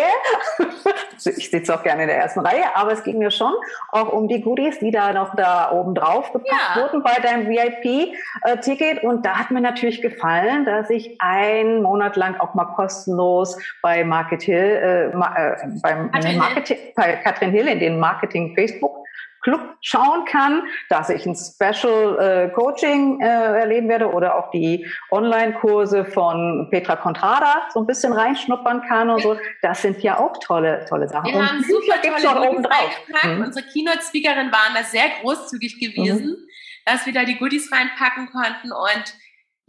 ich 1.37 1.49
sitze 1.49 1.73
auch 1.73 1.83
gerne 1.83 2.01
in 2.01 2.09
der 2.09 2.17
ersten 2.17 2.41
Reihe, 2.41 2.75
aber 2.75 2.91
es 2.91 3.03
ging 3.03 3.17
mir 3.17 3.31
schon 3.31 3.53
auch 3.93 4.11
um 4.11 4.27
die 4.27 4.41
Goodies, 4.41 4.79
die 4.79 4.91
da 4.91 5.13
noch 5.13 5.35
da 5.35 5.71
oben 5.71 5.95
drauf 5.95 6.33
gepackt 6.33 6.51
ja. 6.51 6.81
wurden 6.81 7.01
bei 7.01 7.13
deinem 7.21 7.47
VIP-Ticket. 7.47 9.03
Und 9.03 9.25
da 9.25 9.39
hat 9.39 9.51
mir 9.51 9.61
natürlich 9.61 10.01
gefallen, 10.01 10.65
dass 10.65 10.89
ich 10.89 11.15
einen 11.21 11.83
Monat 11.83 12.17
lang 12.17 12.37
auch 12.41 12.55
mal 12.55 12.65
kostenlos 12.65 13.57
bei 13.81 14.03
Market 14.03 14.43
Hill, 14.43 14.57
äh, 14.57 15.05
äh, 15.05 15.11
beim 15.81 16.11
Katrin 16.11 16.37
Marketing, 16.37 16.77
bei 16.93 17.13
Katrin 17.13 17.51
Hill 17.51 17.69
in 17.69 17.79
den 17.79 17.99
Marketing 17.99 18.53
Facebook 18.53 18.96
Club 19.47 19.77
schauen 19.81 20.25
kann, 20.25 20.67
dass 20.89 21.09
ich 21.09 21.25
ein 21.25 21.33
Special 21.33 22.19
äh, 22.19 22.49
Coaching 22.53 23.21
äh, 23.21 23.25
erleben 23.25 23.87
werde 23.87 24.11
oder 24.11 24.35
auch 24.35 24.51
die 24.51 24.85
Online-Kurse 25.09 26.03
von 26.03 26.67
Petra 26.69 26.97
Contrada 26.97 27.69
so 27.73 27.79
ein 27.79 27.87
bisschen 27.87 28.11
reinschnuppern 28.11 28.81
kann 28.81 29.09
und 29.09 29.21
so. 29.21 29.39
Das 29.61 29.81
sind 29.81 30.03
ja 30.03 30.19
auch 30.19 30.37
tolle, 30.43 30.85
tolle 30.89 31.07
Sachen. 31.07 31.31
Wir 31.31 31.39
und 31.39 31.49
haben 31.49 31.63
super 31.63 32.01
tolle 32.01 32.49
oben 32.49 32.63
drauf. 32.63 33.01
Mhm. 33.23 33.43
Unsere 33.43 33.65
Keynote-Speakerin 33.65 34.51
waren 34.51 34.73
da 34.75 34.83
sehr 34.83 35.09
großzügig 35.21 35.79
gewesen, 35.79 36.27
mhm. 36.27 36.47
dass 36.85 37.05
wir 37.05 37.13
da 37.13 37.23
die 37.23 37.37
Goodies 37.37 37.71
reinpacken 37.71 38.29
konnten 38.29 38.73
und 38.73 39.13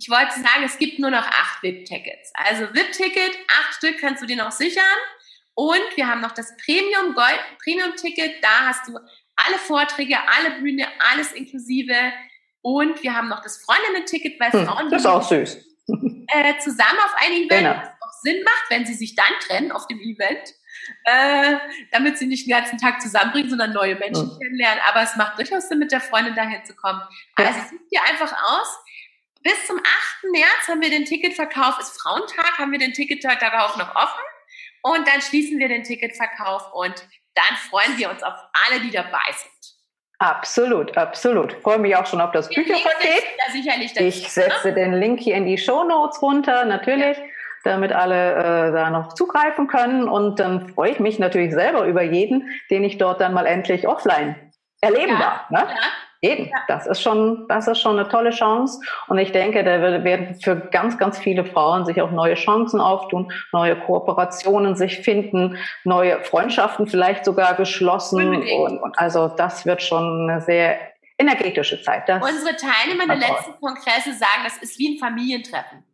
ich 0.01 0.09
wollte 0.11 0.35
sagen, 0.35 0.65
es 0.65 0.79
gibt 0.79 1.01
nur 1.01 1.11
noch 1.11 1.27
acht 1.27 1.63
VIP-Tickets. 1.63 2.33
Also 2.35 2.65
VIP-Ticket, 2.73 3.37
acht 3.49 3.75
Stück 3.75 3.99
kannst 4.01 4.23
du 4.23 4.27
dir 4.27 4.37
noch 4.37 4.53
sichern. 4.53 4.85
Und 5.55 5.97
wir 5.97 6.07
haben 6.07 6.21
noch 6.21 6.31
das 6.31 6.57
Premium 6.65 7.15
Gold 7.15 7.41
Premium 7.65 7.97
Ticket. 7.97 8.43
Da 8.43 8.69
hast 8.69 8.87
du 8.87 8.97
alle 9.47 9.59
Vorträge, 9.59 10.17
alle 10.27 10.61
Bühne, 10.61 10.87
alles 11.11 11.33
inklusive. 11.33 11.95
Und 12.61 13.03
wir 13.03 13.15
haben 13.15 13.29
noch 13.29 13.43
das 13.43 13.63
Freundinnen-Ticket 13.65 14.39
bei 14.39 14.51
Frauen. 14.51 14.85
Hm, 14.85 14.91
das 14.91 15.03
ist 15.03 15.07
auch 15.07 15.23
süß. 15.23 15.65
Äh, 16.31 16.59
zusammen 16.59 16.99
auf 17.05 17.15
ein 17.17 17.33
Event, 17.33 17.49
genau. 17.49 17.71
was 17.71 17.89
auch 17.89 18.13
Sinn 18.21 18.43
macht, 18.45 18.65
wenn 18.69 18.85
sie 18.85 18.93
sich 18.93 19.15
dann 19.15 19.33
trennen 19.41 19.73
auf 19.73 19.87
dem 19.87 19.99
Event. 19.99 20.55
Äh, 21.05 21.57
damit 21.91 22.19
sie 22.19 22.27
nicht 22.27 22.47
den 22.47 22.51
ganzen 22.51 22.79
Tag 22.79 23.01
zusammenbringen, 23.01 23.49
sondern 23.49 23.73
neue 23.73 23.97
Menschen 23.97 24.27
mhm. 24.27 24.39
kennenlernen. 24.39 24.83
Aber 24.89 25.03
es 25.03 25.17
macht 25.17 25.39
durchaus 25.39 25.69
Sinn, 25.69 25.79
mit 25.79 25.93
der 25.93 26.01
Freundin 26.01 26.35
dahin 26.35 26.65
zu 26.65 26.75
kommen. 26.75 27.01
Also 27.37 27.59
ja. 27.59 27.67
such 27.67 27.89
dir 27.91 28.03
einfach 28.05 28.33
aus. 28.33 28.79
Bis 29.43 29.67
zum 29.67 29.79
8. 29.79 29.85
März 30.33 30.69
haben 30.69 30.81
wir 30.81 30.91
den 30.91 31.05
Ticketverkauf, 31.05 31.79
ist 31.79 32.01
Frauentag, 32.01 32.59
haben 32.59 32.73
wir 32.73 32.79
den 32.79 32.93
Tickettag 32.93 33.41
darauf 33.41 33.77
noch 33.77 33.95
offen. 33.95 34.23
Und 34.83 35.09
dann 35.09 35.21
schließen 35.21 35.59
wir 35.59 35.69
den 35.69 35.85
Ticketverkauf 35.85 36.73
und 36.73 36.95
dann 37.35 37.57
freuen 37.71 37.97
wir 37.99 38.11
uns 38.11 38.23
auf 38.23 38.35
alle, 38.67 38.81
die 38.81 38.91
dabei 38.91 39.27
sind. 39.33 39.53
Absolut, 40.19 40.97
absolut. 40.97 41.53
Freue 41.63 41.79
mich 41.79 41.95
auch 41.95 42.07
schon 42.07 42.21
auf 42.21 42.33
das 42.33 42.49
den 42.49 42.65
Bücherpaket. 42.65 43.23
ich 44.01 44.29
setze 44.29 44.69
ne? 44.69 44.75
den 44.75 44.95
Link 44.95 45.21
hier 45.21 45.37
in 45.37 45.47
die 45.47 45.59
Show 45.59 45.85
Notes 45.85 46.21
runter, 46.21 46.65
natürlich, 46.65 47.17
ja. 47.17 47.25
damit 47.63 47.93
alle 47.93 48.33
äh, 48.33 48.73
da 48.73 48.91
noch 48.91 49.13
zugreifen 49.13 49.69
können. 49.69 50.09
Und 50.09 50.41
dann 50.41 50.69
freue 50.71 50.91
ich 50.91 50.99
mich 50.99 51.21
natürlich 51.21 51.53
selber 51.53 51.85
über 51.85 52.03
jeden, 52.03 52.51
den 52.71 52.83
ich 52.83 52.99
dort 52.99 53.21
dann 53.21 53.33
mal 53.33 53.47
endlich 53.47 53.87
offline 53.87 54.35
erleben 54.81 55.13
ja, 55.13 55.19
darf. 55.19 55.51
Ne? 55.51 55.59
Ja. 55.73 55.77
Jeden. 56.21 56.51
Das 56.67 56.87
ist 56.87 57.01
schon, 57.01 57.47
das 57.49 57.69
ist 57.69 57.81
schon 57.81 57.99
eine 57.99 58.09
tolle 58.09 58.31
Chance. 58.31 58.81
Und 59.07 59.19
ich 59.19 59.31
denke, 59.31 59.63
da 59.63 59.81
werden 59.81 60.35
für 60.41 60.57
ganz, 60.57 60.99
ganz 60.99 61.19
viele 61.19 61.45
Frauen 61.45 61.85
sich 61.85 62.03
auch 62.03 62.11
neue 62.11 62.35
Chancen 62.35 62.81
auftun, 62.81 63.33
neue 63.53 63.77
Kooperationen 63.77 64.75
sich 64.75 64.99
finden, 64.99 65.57
neue 65.85 66.21
Freundschaften 66.25 66.89
vielleicht 66.89 67.25
sogar 67.25 67.55
geschlossen. 67.55 68.35
Und, 68.35 68.79
und 68.79 68.99
also 68.99 69.29
das 69.29 69.65
wird 69.65 69.81
schon 69.83 70.29
eine 70.29 70.41
sehr 70.41 70.79
energetische 71.19 71.81
Zeit. 71.83 72.09
Das 72.09 72.23
Unsere 72.23 72.57
Teilnehmer 72.57 73.07
der 73.07 73.17
letzten 73.17 73.61
Kongresse 73.61 74.13
sagen, 74.13 74.43
das 74.45 74.59
ist 74.59 74.79
wie 74.79 74.97
ein 74.97 74.99
Familientreffen. 74.99 75.85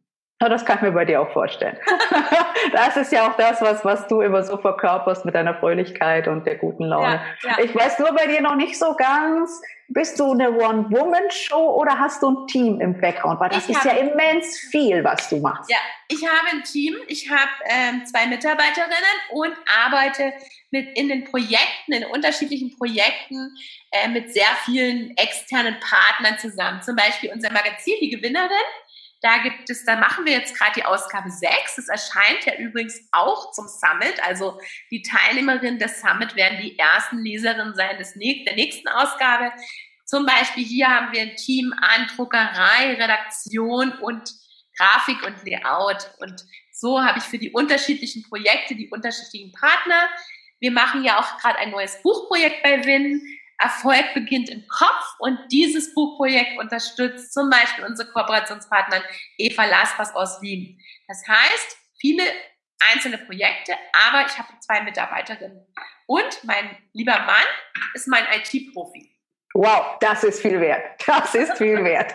Ja, 0.44 0.50
das 0.50 0.66
kann 0.66 0.76
ich 0.76 0.83
mir 0.83 0.92
bei 0.92 1.07
dir 1.07 1.22
auch 1.22 1.33
vorstellen. 1.33 1.78
das 2.72 2.98
ist 2.98 3.12
ja 3.12 3.26
auch 3.26 3.35
das, 3.38 3.62
was, 3.62 3.83
was 3.83 4.07
du 4.09 4.20
immer 4.20 4.42
so 4.42 4.59
verkörperst 4.59 5.24
mit 5.24 5.35
deiner 5.35 5.54
Fröhlichkeit 5.54 6.28
und 6.28 6.46
der 6.46 6.57
guten 6.57 6.85
Laune. 6.85 7.22
Ja, 7.42 7.57
ja. 7.57 7.64
Ich 7.64 7.74
weiß 7.74 7.98
nur 7.98 8.12
bei 8.12 8.26
dir 8.26 8.42
noch 8.42 8.54
nicht 8.54 8.78
so 8.78 8.94
ganz, 8.94 9.62
bist 9.88 10.20
du 10.20 10.33
eine 10.33 10.52
One-Woman-Show 10.52 11.80
oder 11.80 11.98
hast 11.98 12.22
du 12.22 12.28
ein 12.28 12.46
Team 12.48 12.78
im 12.83 13.00
Background? 13.00 13.40
Weil 13.40 13.48
das 13.48 13.66
ich 13.66 13.74
ist 13.74 13.85
ja 13.87 13.92
immens 13.92 14.59
viel, 14.70 15.02
was 15.02 15.30
du 15.30 15.38
machst. 15.38 15.70
Ja, 15.70 15.78
ich 16.09 16.22
habe 16.26 16.46
ein 16.52 16.62
Team. 16.62 16.94
Ich 17.07 17.30
habe 17.30 17.50
ähm, 17.64 18.04
zwei 18.04 18.26
Mitarbeiterinnen 18.26 19.16
und 19.33 19.54
arbeite 19.87 20.35
mit 20.70 20.98
in 20.98 21.09
den 21.09 21.24
Projekten, 21.24 21.92
in 21.92 22.04
unterschiedlichen 22.04 22.76
Projekten 22.76 23.57
äh, 23.92 24.09
mit 24.09 24.30
sehr 24.35 24.44
vielen 24.66 25.16
externen 25.16 25.76
Partnern 25.80 26.38
zusammen. 26.38 26.83
Zum 26.83 26.96
Beispiel 26.96 27.30
unser 27.33 27.50
Magazin, 27.50 27.94
die 28.02 28.11
Gewinnerin 28.11 28.50
da 29.25 29.39
gibt 29.39 29.71
es, 29.71 29.87
da 29.87 29.97
machen 29.97 30.27
wir 30.27 30.35
jetzt 30.35 30.55
gerade 30.59 30.75
die 30.77 30.85
Ausgabe 30.85 31.31
6. 31.31 31.77
Das 31.77 31.89
erscheint 31.89 32.45
ja 32.45 32.57
übrigens 32.57 33.09
auch 33.11 33.53
zum 33.53 33.67
Summit. 33.67 34.23
Also 34.23 34.61
die 34.91 35.01
Teilnehmerinnen 35.01 35.79
des 35.79 36.03
Summit 36.03 36.37
werden 36.37 36.59
die 36.61 36.79
ersten 36.79 37.21
Leserinnen 37.21 37.75
sein 37.75 37.97
des, 37.97 38.13
der 38.13 38.55
nächsten 38.55 38.87
Ausgabe. 38.89 39.51
Zum 40.05 40.27
Beispiel 40.27 40.63
hier 40.63 40.89
haben 40.89 41.15
wir 41.15 41.23
ein 41.23 41.37
Team 41.37 41.73
an 41.73 42.07
Druckerei, 42.15 42.93
Redaktion 43.01 43.93
und 43.93 44.31
Grafik 44.77 45.23
und 45.25 45.43
Layout. 45.47 46.11
Und 46.19 46.45
so 46.71 47.03
habe 47.03 47.19
ich 47.19 47.25
für 47.25 47.39
die 47.39 47.51
unterschiedlichen 47.51 48.25
Projekte 48.25 48.75
die 48.75 48.91
unterschiedlichen 48.91 49.53
Partner. 49.53 50.07
Wir 50.61 50.71
machen 50.71 51.03
ja 51.03 51.19
auch 51.19 51.39
gerade 51.39 51.61
ein 51.61 51.71
neues 51.71 52.03
Buchprojekt 52.03 52.63
bei 52.63 52.85
Win. 52.85 53.23
Erfolg 53.59 54.14
beginnt 54.14 54.49
im 54.49 54.67
Kopf 54.69 55.17
und 55.19 55.38
dieses 55.51 55.95
Buchprojekt 55.95 56.59
unterstützt 56.59 57.33
zum 57.33 57.51
Beispiel 57.51 57.85
unsere 57.85 58.11
Kooperationspartnerin 58.11 59.05
Eva 59.38 59.64
Laspers 59.64 60.14
aus 60.14 60.40
Wien. 60.43 60.81
Das 61.07 61.23
heißt, 61.27 61.77
viele 61.99 62.25
einzelne 62.93 63.19
Projekte, 63.19 63.73
aber 63.93 64.27
ich 64.27 64.38
habe 64.38 64.49
zwei 64.61 64.83
Mitarbeiterinnen. 64.83 65.67
Und 66.07 66.45
mein 66.45 66.77
lieber 66.93 67.19
Mann 67.21 67.47
ist 67.95 68.09
mein 68.09 68.25
IT-Profi. 68.33 69.13
Wow, 69.57 69.99
das 70.01 70.25
ist 70.25 70.43
viel 70.43 70.61
wert. 70.61 70.83
Das 71.07 71.35
ist 71.35 71.59
viel 71.59 71.85
wert. 71.85 72.12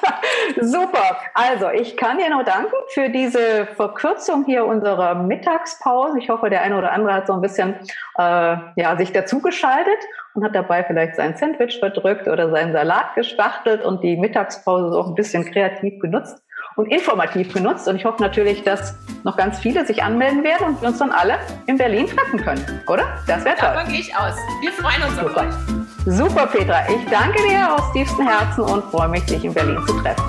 Super. 0.60 1.16
Also, 1.34 1.70
ich 1.70 1.96
kann 1.96 2.18
dir 2.18 2.30
nur 2.30 2.44
danken 2.44 2.74
für 2.88 3.08
diese 3.08 3.66
Verkürzung 3.76 4.44
hier 4.44 4.66
unserer 4.66 5.14
Mittagspause. 5.14 6.18
Ich 6.18 6.28
hoffe, 6.28 6.50
der 6.50 6.62
eine 6.62 6.76
oder 6.76 6.92
andere 6.92 7.14
hat 7.14 7.26
so 7.26 7.32
ein 7.32 7.40
bisschen 7.40 7.74
äh, 8.18 8.56
ja, 8.76 8.96
sich 8.98 9.12
dazugeschaltet 9.12 9.98
und 10.34 10.44
hat 10.44 10.54
dabei 10.54 10.84
vielleicht 10.84 11.16
sein 11.16 11.34
Sandwich 11.36 11.78
verdrückt 11.78 12.28
oder 12.28 12.50
seinen 12.50 12.72
Salat 12.72 13.14
gespachtelt 13.14 13.82
und 13.82 14.04
die 14.04 14.16
Mittagspause 14.16 14.92
so 14.92 15.02
ein 15.02 15.14
bisschen 15.14 15.44
kreativ 15.44 15.98
genutzt 16.00 16.42
und 16.76 16.86
informativ 16.86 17.52
genutzt. 17.52 17.88
Und 17.88 17.96
ich 17.96 18.04
hoffe 18.04 18.22
natürlich, 18.22 18.62
dass 18.62 18.94
noch 19.24 19.36
ganz 19.36 19.58
viele 19.58 19.86
sich 19.86 20.02
anmelden 20.02 20.44
werden 20.44 20.66
und 20.68 20.82
wir 20.82 20.88
uns 20.88 20.98
dann 20.98 21.10
alle 21.10 21.38
in 21.66 21.78
Berlin 21.78 22.06
treffen 22.06 22.38
können, 22.38 22.82
oder? 22.86 23.04
Das 23.26 23.44
wäre 23.44 23.56
toll. 23.56 23.70
Davon 23.74 23.90
gehe 23.90 24.00
ich 24.00 24.14
aus. 24.14 24.36
Wir 24.60 24.72
freuen 24.72 25.02
uns 25.02 25.16
Super. 25.16 25.30
auf 25.30 25.36
euch. 25.38 25.85
Super, 26.06 26.46
Petra. 26.46 26.88
Ich 26.88 27.04
danke 27.10 27.42
dir 27.42 27.74
aus 27.74 27.92
tiefstem 27.92 28.28
Herzen 28.28 28.62
und 28.62 28.84
freue 28.92 29.08
mich, 29.08 29.24
dich 29.24 29.44
in 29.44 29.52
Berlin 29.52 29.78
zu 29.86 29.92
treffen. 30.00 30.24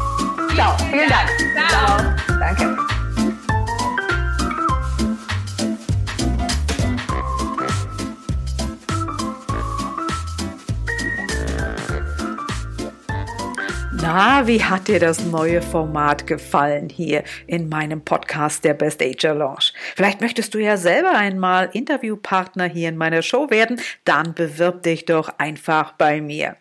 Ciao. 0.56 0.76
Vielen 0.92 1.08
Dank. 1.08 1.30
Ciao. 1.70 1.98
Ciao. 1.98 2.40
Danke. 2.40 2.78
Na, 14.10 14.48
wie 14.48 14.64
hat 14.64 14.88
dir 14.88 15.02
das 15.02 15.26
neue 15.26 15.62
Format 15.62 16.28
gefallen 16.28 16.88
hier 16.88 17.26
in 17.46 17.68
meinem 17.68 18.00
Podcast 18.00 18.64
der 18.64 18.74
Best 18.74 19.04
Age 19.04 19.36
Lounge? 19.36 19.74
Vielleicht 19.98 20.22
möchtest 20.22 20.54
du 20.54 20.60
ja 20.60 20.78
selber 20.78 21.12
einmal 21.12 21.70
Interviewpartner 21.74 22.70
hier 22.70 22.88
in 22.88 22.96
meiner 22.96 23.22
Show 23.22 23.50
werden, 23.50 23.82
dann 24.06 24.34
bewirb 24.34 24.84
dich 24.84 25.04
doch 25.04 25.28
einfach 25.40 25.92
bei 25.92 26.22
mir. 26.22 26.56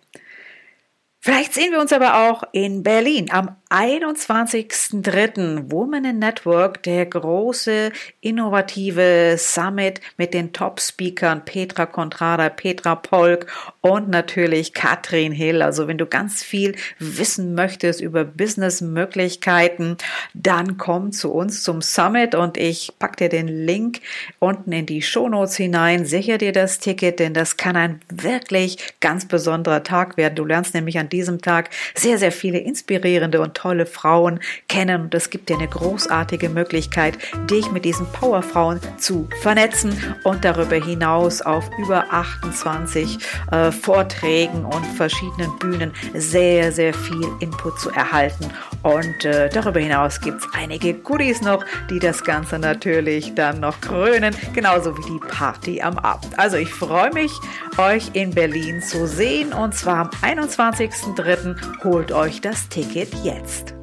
Vielleicht 1.27 1.55
sehen 1.55 1.73
wir 1.73 1.81
uns 1.81 1.93
aber 1.93 2.29
auch 2.29 2.45
in 2.53 2.85
Berlin 2.85 3.33
am 3.33 3.57
21.03. 3.69 5.73
Women 5.73 6.05
in 6.05 6.21
Network, 6.21 6.85
der 6.85 7.05
große 7.05 7.91
innovative 8.21 9.35
Summit 9.37 10.01
mit 10.19 10.35
den 10.35 10.53
Top-Speakern 10.53 11.45
Petra 11.45 11.87
Contrada, 11.87 12.49
Petra 12.49 12.95
Polk 12.95 13.53
und 13.81 14.09
natürlich 14.09 14.73
Katrin 14.73 15.33
Hill. 15.33 15.62
Also 15.62 15.89
wenn 15.89 15.99
du 15.99 16.07
ganz 16.07 16.45
viel 16.45 16.77
wissen 17.01 17.57
möchtest 17.57 18.01
über 18.01 18.25
Business-Möglichkeiten, 18.25 19.97
dann 20.33 20.77
komm 20.77 21.11
zu 21.11 21.33
uns 21.33 21.65
zum 21.65 21.83
Summit 21.83 22.37
und 22.37 22.57
ich 22.57 22.93
pack 23.01 23.17
dir 23.17 23.29
den 23.29 23.49
Link 23.49 23.99
unten 24.39 24.71
in 24.71 24.87
die 24.87 25.03
Shownotes 25.03 25.57
hinein. 25.57 26.07
Sicher 26.07 26.39
dir 26.39 26.53
das 26.53 26.79
Ticket, 26.79 27.19
denn 27.19 27.35
das 27.35 27.57
kann 27.57 27.75
ein 27.75 28.01
wirklich 28.09 28.79
ganz 29.01 29.27
besonderer 29.27 29.83
Tag 29.83 30.17
werden. 30.17 30.37
Du 30.37 30.45
lernst 30.45 30.73
nämlich 30.73 31.01
an 31.01 31.09
diesem 31.17 31.41
Tag 31.41 31.71
sehr, 31.95 32.19
sehr 32.19 32.33
viele 32.33 32.59
inspirierende 32.59 33.41
und 33.41 33.55
tolle 33.55 33.87
Frauen 33.87 34.41
kennen 34.69 35.03
und 35.03 35.15
es 35.15 35.31
gibt 35.31 35.49
dir 35.49 35.57
eine 35.57 35.69
großartige 35.69 36.51
Möglichkeit, 36.51 37.17
dich 37.51 37.71
mit 37.71 37.85
diesen 37.85 38.07
Powerfrauen 38.13 38.81
zu 38.99 39.29
vernetzen 39.41 39.97
und 40.25 40.45
darüber 40.45 40.77
hinaus 40.77 41.41
auf 41.41 41.71
über 41.79 42.05
28 42.11 43.19
äh, 43.51 43.73
Vorträgen 43.73 44.65
und 44.65 44.85
verschiedenen 44.97 45.59
Bühnen 45.59 45.93
sehr, 46.15 46.71
sehr 46.73 46.93
viel 46.93 47.27
Input 47.41 47.81
zu 47.81 47.91
erhalten. 47.91 48.51
Und 48.83 49.25
äh, 49.25 49.49
darüber 49.49 49.81
hinaus 49.81 50.21
gibt 50.21 50.41
es 50.41 50.49
einige 50.53 50.95
Goodies 50.95 51.41
noch, 51.43 51.65
die 51.91 51.99
das 51.99 52.25
Ganze 52.25 52.59
natürlich 52.59 53.35
dann 53.35 53.61
noch 53.61 53.81
krönen, 53.81 54.35
genauso 54.55 54.97
wie 54.97 55.12
die 55.12 55.27
Party 55.29 55.83
am 55.83 55.99
Abend. 55.99 56.39
Also 56.39 56.57
ich 56.57 56.71
freue 56.71 57.12
mich, 57.12 57.33
euch 57.79 58.11
in 58.15 58.31
Berlin 58.31 58.83
zu 58.83 59.07
sehen 59.07 59.53
und 59.53 59.75
zwar 59.75 59.99
am 59.99 60.11
21.03. 60.23 61.85
Holt 61.85 62.12
euch 62.12 62.41
das 62.41 62.69
Ticket 62.69 63.12
jetzt. 63.23 63.76